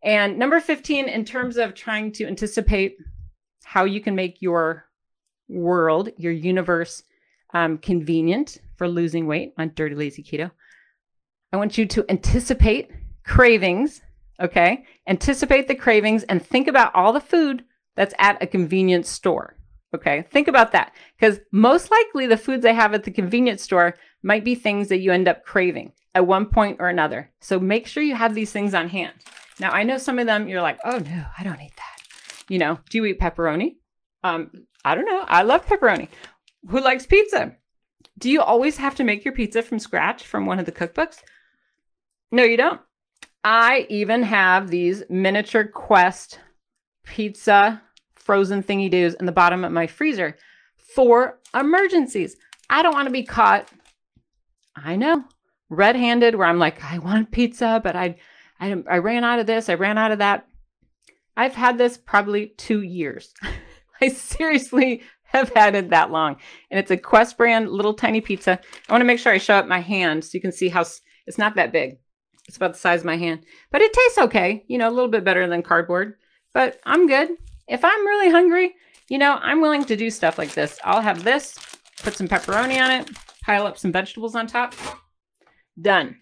And 0.00 0.38
number 0.38 0.60
15, 0.60 1.08
in 1.08 1.24
terms 1.24 1.56
of 1.56 1.74
trying 1.74 2.12
to 2.12 2.24
anticipate 2.24 2.96
how 3.64 3.82
you 3.82 4.00
can 4.00 4.14
make 4.14 4.40
your 4.40 4.84
world, 5.48 6.10
your 6.16 6.30
universe, 6.30 7.02
um, 7.52 7.78
convenient 7.78 8.58
for 8.76 8.86
losing 8.86 9.26
weight 9.26 9.54
on 9.58 9.72
Dirty 9.74 9.96
Lazy 9.96 10.22
Keto, 10.22 10.52
I 11.52 11.56
want 11.56 11.76
you 11.76 11.86
to 11.86 12.04
anticipate 12.08 12.92
cravings. 13.24 14.02
Okay. 14.40 14.84
Anticipate 15.08 15.66
the 15.66 15.74
cravings 15.74 16.22
and 16.22 16.40
think 16.40 16.68
about 16.68 16.94
all 16.94 17.12
the 17.12 17.20
food 17.20 17.64
that's 17.96 18.14
at 18.20 18.40
a 18.40 18.46
convenience 18.46 19.10
store. 19.10 19.56
Okay. 19.92 20.26
Think 20.30 20.46
about 20.46 20.70
that 20.72 20.94
because 21.18 21.40
most 21.50 21.90
likely 21.90 22.28
the 22.28 22.36
foods 22.36 22.62
they 22.62 22.74
have 22.74 22.94
at 22.94 23.02
the 23.02 23.10
convenience 23.10 23.64
store 23.64 23.96
might 24.22 24.44
be 24.44 24.54
things 24.54 24.88
that 24.88 24.98
you 24.98 25.12
end 25.12 25.28
up 25.28 25.44
craving 25.44 25.92
at 26.14 26.26
one 26.26 26.46
point 26.46 26.78
or 26.80 26.88
another. 26.88 27.30
So 27.40 27.60
make 27.60 27.86
sure 27.86 28.02
you 28.02 28.14
have 28.14 28.34
these 28.34 28.52
things 28.52 28.74
on 28.74 28.88
hand. 28.88 29.14
Now, 29.60 29.70
I 29.70 29.82
know 29.82 29.98
some 29.98 30.18
of 30.18 30.26
them 30.26 30.48
you're 30.48 30.62
like, 30.62 30.78
oh 30.84 30.98
no, 30.98 31.26
I 31.38 31.44
don't 31.44 31.60
eat 31.60 31.76
that. 31.76 32.02
You 32.48 32.58
know, 32.58 32.78
do 32.90 32.98
you 32.98 33.04
eat 33.06 33.20
pepperoni? 33.20 33.76
Um, 34.22 34.50
I 34.84 34.94
don't 34.94 35.06
know. 35.06 35.24
I 35.26 35.42
love 35.42 35.66
pepperoni. 35.66 36.08
Who 36.68 36.80
likes 36.80 37.06
pizza? 37.06 37.56
Do 38.18 38.30
you 38.30 38.40
always 38.40 38.76
have 38.78 38.94
to 38.96 39.04
make 39.04 39.24
your 39.24 39.34
pizza 39.34 39.62
from 39.62 39.78
scratch 39.78 40.26
from 40.26 40.46
one 40.46 40.58
of 40.58 40.66
the 40.66 40.72
cookbooks? 40.72 41.18
No, 42.32 42.42
you 42.42 42.56
don't. 42.56 42.80
I 43.44 43.86
even 43.88 44.22
have 44.22 44.68
these 44.68 45.04
miniature 45.08 45.64
Quest 45.64 46.40
pizza 47.04 47.80
frozen 48.14 48.62
thingy 48.62 48.90
doos 48.90 49.14
in 49.14 49.26
the 49.26 49.32
bottom 49.32 49.64
of 49.64 49.70
my 49.70 49.86
freezer 49.86 50.36
for 50.76 51.38
emergencies. 51.54 52.36
I 52.68 52.82
don't 52.82 52.94
want 52.94 53.06
to 53.06 53.12
be 53.12 53.22
caught, 53.22 53.68
I 54.76 54.96
know, 54.96 55.24
red 55.68 55.96
handed 55.96 56.34
where 56.34 56.46
I'm 56.46 56.58
like, 56.58 56.84
I 56.84 56.98
want 56.98 57.30
pizza, 57.30 57.80
but 57.82 57.96
I, 57.96 58.16
I, 58.60 58.76
I 58.88 58.98
ran 58.98 59.24
out 59.24 59.38
of 59.38 59.46
this, 59.46 59.68
I 59.68 59.74
ran 59.74 59.98
out 59.98 60.12
of 60.12 60.18
that. 60.18 60.46
I've 61.36 61.54
had 61.54 61.78
this 61.78 61.96
probably 61.96 62.48
two 62.56 62.82
years. 62.82 63.34
I 64.00 64.08
seriously 64.08 65.02
have 65.24 65.52
had 65.54 65.74
it 65.74 65.90
that 65.90 66.10
long. 66.10 66.36
And 66.70 66.78
it's 66.78 66.90
a 66.90 66.96
Quest 66.96 67.36
brand 67.36 67.70
little 67.70 67.94
tiny 67.94 68.20
pizza. 68.20 68.60
I 68.88 68.92
want 68.92 69.00
to 69.00 69.06
make 69.06 69.18
sure 69.18 69.32
I 69.32 69.38
show 69.38 69.56
up 69.56 69.66
my 69.66 69.80
hand 69.80 70.24
so 70.24 70.30
you 70.34 70.40
can 70.40 70.52
see 70.52 70.68
how 70.68 70.84
it's 71.26 71.38
not 71.38 71.56
that 71.56 71.72
big. 71.72 71.98
It's 72.48 72.56
about 72.56 72.74
the 72.74 72.78
size 72.78 73.00
of 73.00 73.06
my 73.06 73.16
hand, 73.16 73.40
but 73.72 73.82
it 73.82 73.92
tastes 73.92 74.18
okay. 74.18 74.64
You 74.68 74.78
know, 74.78 74.88
a 74.88 74.92
little 74.92 75.10
bit 75.10 75.24
better 75.24 75.46
than 75.48 75.62
cardboard, 75.62 76.14
but 76.54 76.80
I'm 76.86 77.08
good. 77.08 77.30
If 77.66 77.84
I'm 77.84 78.06
really 78.06 78.30
hungry, 78.30 78.74
you 79.08 79.18
know, 79.18 79.38
I'm 79.42 79.60
willing 79.60 79.84
to 79.86 79.96
do 79.96 80.10
stuff 80.10 80.38
like 80.38 80.54
this. 80.54 80.78
I'll 80.84 81.00
have 81.00 81.24
this, 81.24 81.58
put 82.02 82.14
some 82.14 82.28
pepperoni 82.28 82.80
on 82.80 82.92
it, 82.92 83.10
pile 83.46 83.66
up 83.66 83.78
some 83.78 83.92
vegetables 83.92 84.34
on 84.34 84.48
top. 84.48 84.74
Done. 85.80 86.16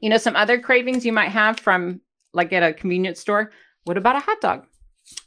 You 0.00 0.10
know, 0.10 0.16
some 0.16 0.36
other 0.36 0.60
cravings 0.60 1.04
you 1.04 1.12
might 1.12 1.30
have 1.30 1.58
from 1.58 2.00
like 2.32 2.52
at 2.52 2.62
a 2.62 2.72
convenience 2.72 3.18
store. 3.18 3.50
What 3.82 3.98
about 3.98 4.16
a 4.16 4.20
hot 4.20 4.40
dog? 4.40 4.66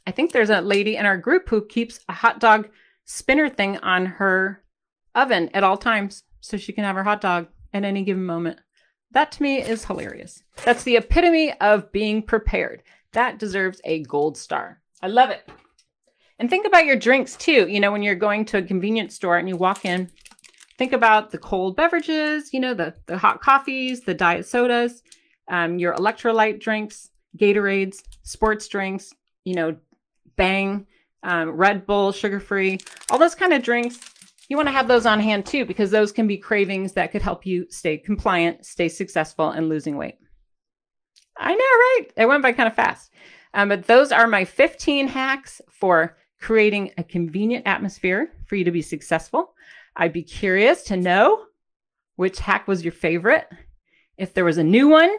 I 0.06 0.10
think 0.10 0.32
there's 0.32 0.50
a 0.50 0.62
lady 0.62 0.96
in 0.96 1.04
our 1.04 1.18
group 1.18 1.48
who 1.48 1.66
keeps 1.66 2.00
a 2.08 2.12
hot 2.12 2.40
dog 2.40 2.68
spinner 3.04 3.48
thing 3.48 3.76
on 3.78 4.06
her 4.06 4.64
oven 5.14 5.50
at 5.52 5.62
all 5.62 5.76
times 5.76 6.22
so 6.40 6.56
she 6.56 6.72
can 6.72 6.84
have 6.84 6.96
her 6.96 7.04
hot 7.04 7.20
dog 7.20 7.48
at 7.74 7.84
any 7.84 8.02
given 8.02 8.24
moment. 8.24 8.58
That 9.10 9.32
to 9.32 9.42
me 9.42 9.60
is 9.60 9.84
hilarious. 9.84 10.42
That's 10.64 10.84
the 10.84 10.96
epitome 10.96 11.52
of 11.60 11.92
being 11.92 12.22
prepared. 12.22 12.82
That 13.12 13.38
deserves 13.38 13.80
a 13.84 14.02
gold 14.04 14.36
star. 14.36 14.80
I 15.02 15.08
love 15.08 15.30
it. 15.30 15.48
And 16.38 16.48
think 16.48 16.66
about 16.66 16.86
your 16.86 16.96
drinks 16.96 17.36
too. 17.36 17.66
You 17.68 17.80
know, 17.80 17.90
when 17.92 18.02
you're 18.02 18.14
going 18.14 18.44
to 18.46 18.58
a 18.58 18.62
convenience 18.62 19.14
store 19.14 19.38
and 19.38 19.48
you 19.48 19.56
walk 19.56 19.84
in, 19.84 20.10
think 20.78 20.92
about 20.92 21.30
the 21.30 21.38
cold 21.38 21.76
beverages, 21.76 22.54
you 22.54 22.60
know, 22.60 22.72
the, 22.72 22.94
the 23.06 23.18
hot 23.18 23.40
coffees, 23.40 24.02
the 24.02 24.14
diet 24.14 24.46
sodas, 24.46 25.02
um, 25.48 25.78
your 25.78 25.94
electrolyte 25.94 26.60
drinks, 26.60 27.10
Gatorades, 27.36 28.02
sports 28.22 28.68
drinks, 28.68 29.12
you 29.44 29.54
know, 29.54 29.76
Bang, 30.36 30.86
um, 31.24 31.50
Red 31.50 31.84
Bull, 31.84 32.12
sugar 32.12 32.40
free, 32.40 32.78
all 33.10 33.18
those 33.18 33.34
kind 33.34 33.52
of 33.52 33.62
drinks 33.62 33.98
you 34.48 34.56
want 34.56 34.68
to 34.68 34.72
have 34.72 34.88
those 34.88 35.06
on 35.06 35.20
hand 35.20 35.44
too, 35.44 35.64
because 35.64 35.90
those 35.90 36.10
can 36.10 36.26
be 36.26 36.38
cravings 36.38 36.92
that 36.92 37.12
could 37.12 37.22
help 37.22 37.44
you 37.44 37.66
stay 37.68 37.98
compliant, 37.98 38.64
stay 38.64 38.88
successful, 38.88 39.50
and 39.50 39.68
losing 39.68 39.96
weight. 39.96 40.16
I 41.36 41.54
know, 41.54 41.58
right? 41.58 42.06
It 42.16 42.26
went 42.26 42.42
by 42.42 42.52
kind 42.52 42.66
of 42.66 42.74
fast. 42.74 43.12
Um, 43.54 43.68
but 43.68 43.86
those 43.86 44.10
are 44.10 44.26
my 44.26 44.44
15 44.44 45.08
hacks 45.08 45.60
for 45.70 46.16
creating 46.40 46.92
a 46.96 47.04
convenient 47.04 47.66
atmosphere 47.66 48.32
for 48.46 48.56
you 48.56 48.64
to 48.64 48.70
be 48.70 48.82
successful. 48.82 49.54
I'd 49.98 50.12
be 50.14 50.22
curious 50.22 50.84
to 50.84 50.96
know 50.96 51.44
which 52.16 52.38
hack 52.38 52.66
was 52.66 52.82
your 52.82 52.92
favorite. 52.92 53.46
If 54.16 54.32
there 54.32 54.44
was 54.44 54.58
a 54.58 54.64
new 54.64 54.88
one, 54.88 55.10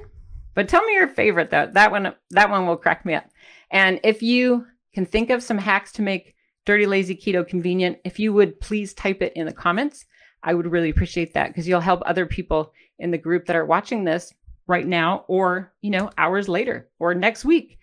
but 0.56 0.68
tell 0.68 0.84
me 0.84 0.94
your 0.94 1.08
favorite 1.08 1.52
though. 1.52 1.70
That 1.72 1.92
one, 1.92 2.14
that 2.32 2.50
one 2.50 2.66
will 2.66 2.78
crack 2.78 3.06
me 3.06 3.14
up. 3.14 3.26
And 3.70 4.00
if 4.04 4.24
you 4.24 4.66
can 4.94 5.06
think 5.06 5.30
of 5.30 5.44
some 5.44 5.60
hacks 5.60 5.92
to 5.94 6.02
make 6.02 6.36
Dirty 6.70 6.86
Lazy 6.86 7.16
Keto 7.16 7.48
Convenient. 7.48 7.98
If 8.04 8.20
you 8.20 8.34
would 8.34 8.60
please 8.60 8.94
type 8.94 9.24
it 9.24 9.34
in 9.36 9.48
the 9.48 9.54
comments, 9.54 10.06
I 10.44 10.54
would 10.54 10.72
really 10.72 10.90
appreciate 10.90 11.34
that 11.34 11.48
because 11.48 11.68
you'll 11.68 11.82
help 11.82 12.02
other 12.06 12.26
people 12.26 12.74
in 13.00 13.12
the 13.12 13.18
group 13.18 13.46
that 13.46 13.56
are 13.56 13.66
watching 13.66 14.04
this 14.04 14.34
right 14.68 14.86
now 14.86 15.26
or, 15.28 15.74
you 15.82 15.90
know, 15.90 16.12
hours 16.18 16.48
later 16.48 16.88
or 17.00 17.14
next 17.16 17.46
week. 17.46 17.80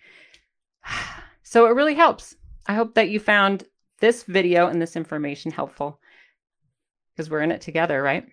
So 1.43 1.65
it 1.67 1.75
really 1.75 1.95
helps. 1.95 2.35
I 2.65 2.73
hope 2.73 2.95
that 2.95 3.07
you 3.07 3.21
found 3.21 3.63
this 4.01 4.23
video 4.23 4.67
and 4.67 4.81
this 4.81 4.97
information 4.97 5.49
helpful 5.49 6.01
because 7.17 7.31
we're 7.31 7.41
in 7.41 7.51
it 7.51 7.61
together, 7.61 8.01
right? 8.01 8.27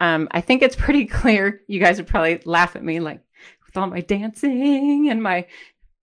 Um, 0.00 0.28
I 0.30 0.40
think 0.40 0.62
it's 0.62 0.76
pretty 0.76 1.04
clear. 1.20 1.60
You 1.68 1.78
guys 1.78 1.98
would 1.98 2.06
probably 2.06 2.40
laugh 2.46 2.74
at 2.74 2.82
me 2.82 3.00
like 3.00 3.20
with 3.66 3.76
all 3.76 3.86
my 3.86 4.00
dancing 4.00 5.10
and 5.10 5.22
my 5.22 5.46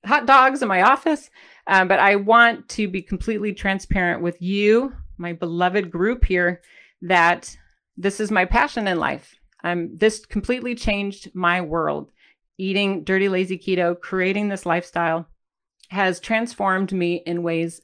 hot 0.05 0.27
dogs 0.27 0.61
in 0.61 0.67
my 0.67 0.83
office. 0.83 1.29
Um, 1.67 1.87
but 1.87 1.99
I 1.99 2.15
want 2.15 2.69
to 2.69 2.87
be 2.87 3.01
completely 3.01 3.53
transparent 3.53 4.21
with 4.21 4.41
you, 4.41 4.93
my 5.17 5.33
beloved 5.33 5.91
group 5.91 6.25
here, 6.25 6.61
that 7.01 7.55
this 7.97 8.19
is 8.19 8.31
my 8.31 8.45
passion 8.45 8.87
in 8.87 8.99
life. 8.99 9.35
Um, 9.63 9.95
this 9.95 10.25
completely 10.25 10.75
changed 10.75 11.31
my 11.33 11.61
world. 11.61 12.11
Eating 12.57 13.03
dirty, 13.03 13.29
lazy 13.29 13.57
keto, 13.57 13.99
creating 13.99 14.49
this 14.49 14.65
lifestyle 14.65 15.27
has 15.89 16.19
transformed 16.19 16.91
me 16.91 17.15
in 17.25 17.43
ways 17.43 17.81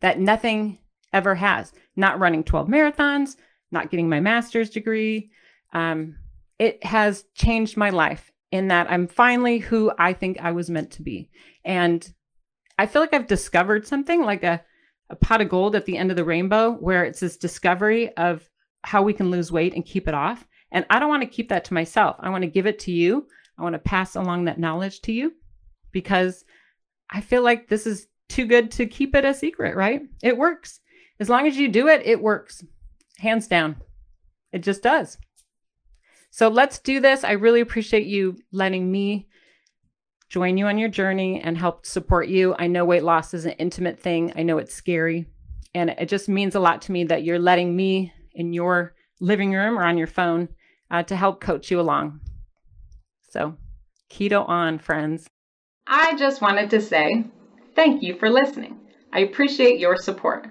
that 0.00 0.20
nothing 0.20 0.78
ever 1.12 1.36
has. 1.36 1.72
Not 1.96 2.18
running 2.18 2.44
12 2.44 2.68
marathons, 2.68 3.36
not 3.70 3.90
getting 3.90 4.08
my 4.08 4.20
master's 4.20 4.70
degree. 4.70 5.30
Um, 5.72 6.16
it 6.58 6.84
has 6.84 7.24
changed 7.34 7.76
my 7.76 7.90
life 7.90 8.32
in 8.50 8.68
that 8.68 8.90
I'm 8.90 9.06
finally 9.06 9.58
who 9.58 9.92
I 9.98 10.12
think 10.12 10.40
I 10.40 10.52
was 10.52 10.70
meant 10.70 10.90
to 10.92 11.02
be. 11.02 11.30
And 11.64 12.06
I 12.78 12.86
feel 12.86 13.02
like 13.02 13.12
I've 13.12 13.26
discovered 13.26 13.86
something 13.86 14.22
like 14.22 14.42
a, 14.42 14.62
a 15.10 15.16
pot 15.16 15.40
of 15.40 15.48
gold 15.48 15.74
at 15.74 15.84
the 15.84 15.96
end 15.96 16.10
of 16.10 16.16
the 16.16 16.24
rainbow 16.24 16.72
where 16.72 17.04
it's 17.04 17.20
this 17.20 17.36
discovery 17.36 18.16
of 18.16 18.48
how 18.84 19.02
we 19.02 19.12
can 19.12 19.30
lose 19.30 19.52
weight 19.52 19.74
and 19.74 19.84
keep 19.84 20.08
it 20.08 20.14
off. 20.14 20.46
And 20.70 20.86
I 20.88 20.98
don't 20.98 21.08
want 21.08 21.22
to 21.22 21.28
keep 21.28 21.48
that 21.48 21.64
to 21.66 21.74
myself. 21.74 22.16
I 22.20 22.30
want 22.30 22.42
to 22.42 22.50
give 22.50 22.66
it 22.66 22.78
to 22.80 22.92
you. 22.92 23.26
I 23.58 23.62
want 23.62 23.74
to 23.74 23.80
pass 23.80 24.14
along 24.14 24.44
that 24.44 24.60
knowledge 24.60 25.00
to 25.02 25.12
you 25.12 25.32
because 25.92 26.44
I 27.10 27.20
feel 27.20 27.42
like 27.42 27.68
this 27.68 27.86
is 27.86 28.06
too 28.28 28.46
good 28.46 28.70
to 28.72 28.86
keep 28.86 29.14
it 29.14 29.24
a 29.24 29.34
secret, 29.34 29.76
right? 29.76 30.02
It 30.22 30.36
works. 30.36 30.80
As 31.18 31.28
long 31.28 31.46
as 31.46 31.56
you 31.56 31.68
do 31.68 31.88
it, 31.88 32.02
it 32.04 32.22
works. 32.22 32.64
Hands 33.18 33.46
down. 33.46 33.76
It 34.52 34.62
just 34.62 34.82
does. 34.82 35.18
So 36.30 36.48
let's 36.48 36.78
do 36.78 37.00
this. 37.00 37.24
I 37.24 37.32
really 37.32 37.60
appreciate 37.60 38.06
you 38.06 38.36
letting 38.52 38.90
me 38.90 39.28
join 40.28 40.58
you 40.58 40.66
on 40.66 40.78
your 40.78 40.88
journey 40.88 41.40
and 41.40 41.56
help 41.56 41.86
support 41.86 42.28
you. 42.28 42.54
I 42.58 42.66
know 42.66 42.84
weight 42.84 43.02
loss 43.02 43.32
is 43.34 43.46
an 43.46 43.52
intimate 43.52 43.98
thing. 43.98 44.32
I 44.36 44.42
know 44.42 44.58
it's 44.58 44.74
scary. 44.74 45.26
And 45.74 45.90
it 45.90 46.08
just 46.08 46.28
means 46.28 46.54
a 46.54 46.60
lot 46.60 46.82
to 46.82 46.92
me 46.92 47.04
that 47.04 47.24
you're 47.24 47.38
letting 47.38 47.74
me 47.74 48.12
in 48.34 48.52
your 48.52 48.94
living 49.20 49.52
room 49.52 49.78
or 49.78 49.84
on 49.84 49.98
your 49.98 50.06
phone 50.06 50.48
uh, 50.90 51.02
to 51.04 51.16
help 51.16 51.40
coach 51.40 51.70
you 51.70 51.80
along. 51.80 52.20
So, 53.30 53.56
keto 54.10 54.48
on, 54.48 54.78
friends. 54.78 55.28
I 55.86 56.16
just 56.16 56.40
wanted 56.40 56.70
to 56.70 56.80
say 56.80 57.24
thank 57.74 58.02
you 58.02 58.16
for 58.16 58.30
listening. 58.30 58.78
I 59.12 59.20
appreciate 59.20 59.78
your 59.78 59.96
support. 59.96 60.50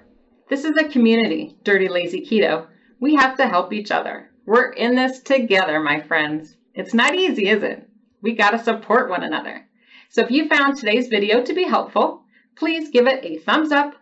This 0.49 0.63
is 0.63 0.77
a 0.77 0.87
community, 0.87 1.57
Dirty 1.63 1.89
Lazy 1.89 2.21
Keto. 2.21 2.67
We 3.01 3.15
have 3.15 3.35
to 3.35 3.47
help 3.47 3.73
each 3.73 3.91
other. 3.91 4.29
We're 4.45 4.71
in 4.71 4.95
this 4.95 5.19
together, 5.19 5.81
my 5.81 5.99
friends. 5.99 6.55
It's 6.73 6.93
not 6.93 7.15
easy, 7.15 7.49
is 7.49 7.63
it? 7.63 7.85
We 8.21 8.33
got 8.33 8.51
to 8.51 8.63
support 8.63 9.09
one 9.09 9.23
another. 9.23 9.67
So 10.09 10.23
if 10.23 10.31
you 10.31 10.47
found 10.47 10.77
today's 10.77 11.09
video 11.09 11.43
to 11.43 11.53
be 11.53 11.65
helpful, 11.65 12.23
please 12.55 12.91
give 12.91 13.07
it 13.07 13.25
a 13.25 13.39
thumbs 13.39 13.73
up, 13.73 13.95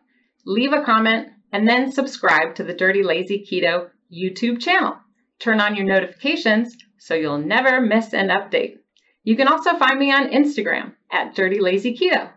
leave 0.45 0.71
a 0.71 0.83
comment, 0.83 1.29
and 1.51 1.67
then 1.67 1.91
subscribe 1.91 2.53
to 2.55 2.63
the 2.63 2.75
Dirty 2.75 3.01
Lazy 3.01 3.43
Keto 3.43 3.89
YouTube 4.13 4.61
channel. 4.61 4.97
Turn 5.39 5.59
on 5.59 5.75
your 5.75 5.85
notifications 5.85 6.77
so 6.99 7.15
you'll 7.15 7.39
never 7.39 7.81
miss 7.81 8.13
an 8.13 8.27
update. 8.27 8.75
You 9.23 9.35
can 9.35 9.47
also 9.47 9.79
find 9.79 9.97
me 9.97 10.11
on 10.11 10.29
Instagram 10.29 10.93
at 11.11 11.33
Dirty 11.33 11.59
Lazy 11.59 11.97
Keto. 11.97 12.29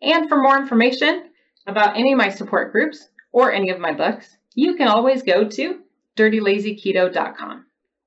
And 0.00 0.28
for 0.28 0.40
more 0.40 0.56
information 0.56 1.30
about 1.66 1.96
any 1.96 2.12
of 2.12 2.18
my 2.18 2.28
support 2.28 2.70
groups 2.70 3.08
or 3.38 3.52
any 3.52 3.70
of 3.70 3.78
my 3.78 3.92
books, 3.92 4.36
you 4.56 4.74
can 4.74 4.88
always 4.88 5.22
go 5.22 5.48
to 5.48 5.78
dirtylazyketo.com. 6.16 7.66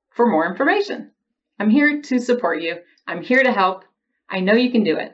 for 0.09 0.25
more 0.25 0.45
information. 0.45 1.09
I'm 1.57 1.69
here 1.69 2.01
to 2.01 2.19
support 2.19 2.61
you. 2.61 2.75
I'm 3.07 3.23
here 3.23 3.41
to 3.41 3.51
help. 3.53 3.85
I 4.29 4.41
know 4.41 4.55
you 4.55 4.69
can 4.69 4.83
do 4.83 4.97
it. 4.97 5.13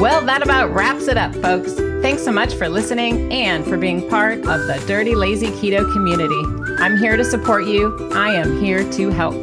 Well, 0.00 0.24
that 0.26 0.42
about 0.44 0.72
wraps 0.72 1.08
it 1.08 1.16
up, 1.16 1.34
folks. 1.34 1.72
Thanks 2.00 2.22
so 2.22 2.30
much 2.30 2.54
for 2.54 2.68
listening 2.68 3.32
and 3.32 3.64
for 3.64 3.76
being 3.76 4.08
part 4.08 4.38
of 4.38 4.68
the 4.68 4.84
Dirty 4.86 5.16
Lazy 5.16 5.48
Keto 5.48 5.92
community. 5.92 6.40
I'm 6.80 6.96
here 6.98 7.16
to 7.16 7.24
support 7.24 7.66
you. 7.66 8.12
I 8.12 8.32
am 8.32 8.62
here 8.62 8.88
to 8.92 9.10
help. 9.10 9.34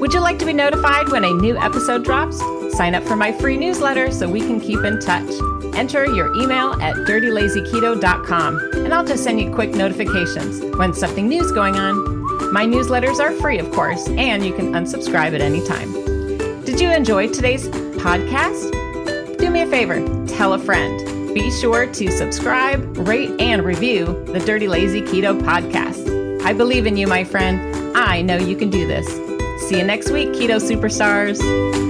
Would 0.00 0.14
you 0.14 0.20
like 0.20 0.38
to 0.38 0.46
be 0.46 0.54
notified 0.54 1.10
when 1.10 1.24
a 1.24 1.34
new 1.34 1.58
episode 1.58 2.06
drops? 2.06 2.38
Sign 2.74 2.94
up 2.94 3.04
for 3.04 3.16
my 3.16 3.32
free 3.32 3.58
newsletter 3.58 4.10
so 4.10 4.26
we 4.30 4.40
can 4.40 4.60
keep 4.60 4.82
in 4.82 4.98
touch. 4.98 5.30
Enter 5.74 6.06
your 6.06 6.34
email 6.36 6.72
at 6.80 6.94
dirtylazyketo.com 6.96 8.70
and 8.74 8.94
I'll 8.94 9.04
just 9.04 9.24
send 9.24 9.40
you 9.40 9.52
quick 9.52 9.70
notifications 9.70 10.60
when 10.76 10.92
something 10.92 11.28
new 11.28 11.42
is 11.42 11.52
going 11.52 11.76
on. 11.76 12.52
My 12.52 12.66
newsletters 12.66 13.18
are 13.18 13.32
free, 13.32 13.58
of 13.58 13.70
course, 13.70 14.08
and 14.08 14.44
you 14.44 14.52
can 14.54 14.72
unsubscribe 14.72 15.34
at 15.34 15.40
any 15.40 15.64
time. 15.66 15.92
Did 16.64 16.80
you 16.80 16.90
enjoy 16.90 17.28
today's 17.28 17.68
podcast? 17.68 19.38
Do 19.38 19.50
me 19.50 19.62
a 19.62 19.66
favor, 19.66 20.26
tell 20.26 20.52
a 20.54 20.58
friend. 20.58 21.34
Be 21.34 21.50
sure 21.50 21.86
to 21.86 22.10
subscribe, 22.10 22.96
rate, 22.98 23.40
and 23.40 23.64
review 23.64 24.06
the 24.26 24.40
Dirty 24.40 24.66
Lazy 24.66 25.00
Keto 25.00 25.40
podcast. 25.40 26.42
I 26.44 26.52
believe 26.52 26.86
in 26.86 26.96
you, 26.96 27.06
my 27.06 27.22
friend. 27.22 27.96
I 27.96 28.22
know 28.22 28.36
you 28.36 28.56
can 28.56 28.70
do 28.70 28.86
this. 28.86 29.06
See 29.68 29.78
you 29.78 29.84
next 29.84 30.10
week, 30.10 30.30
Keto 30.30 30.58
Superstars. 30.58 31.89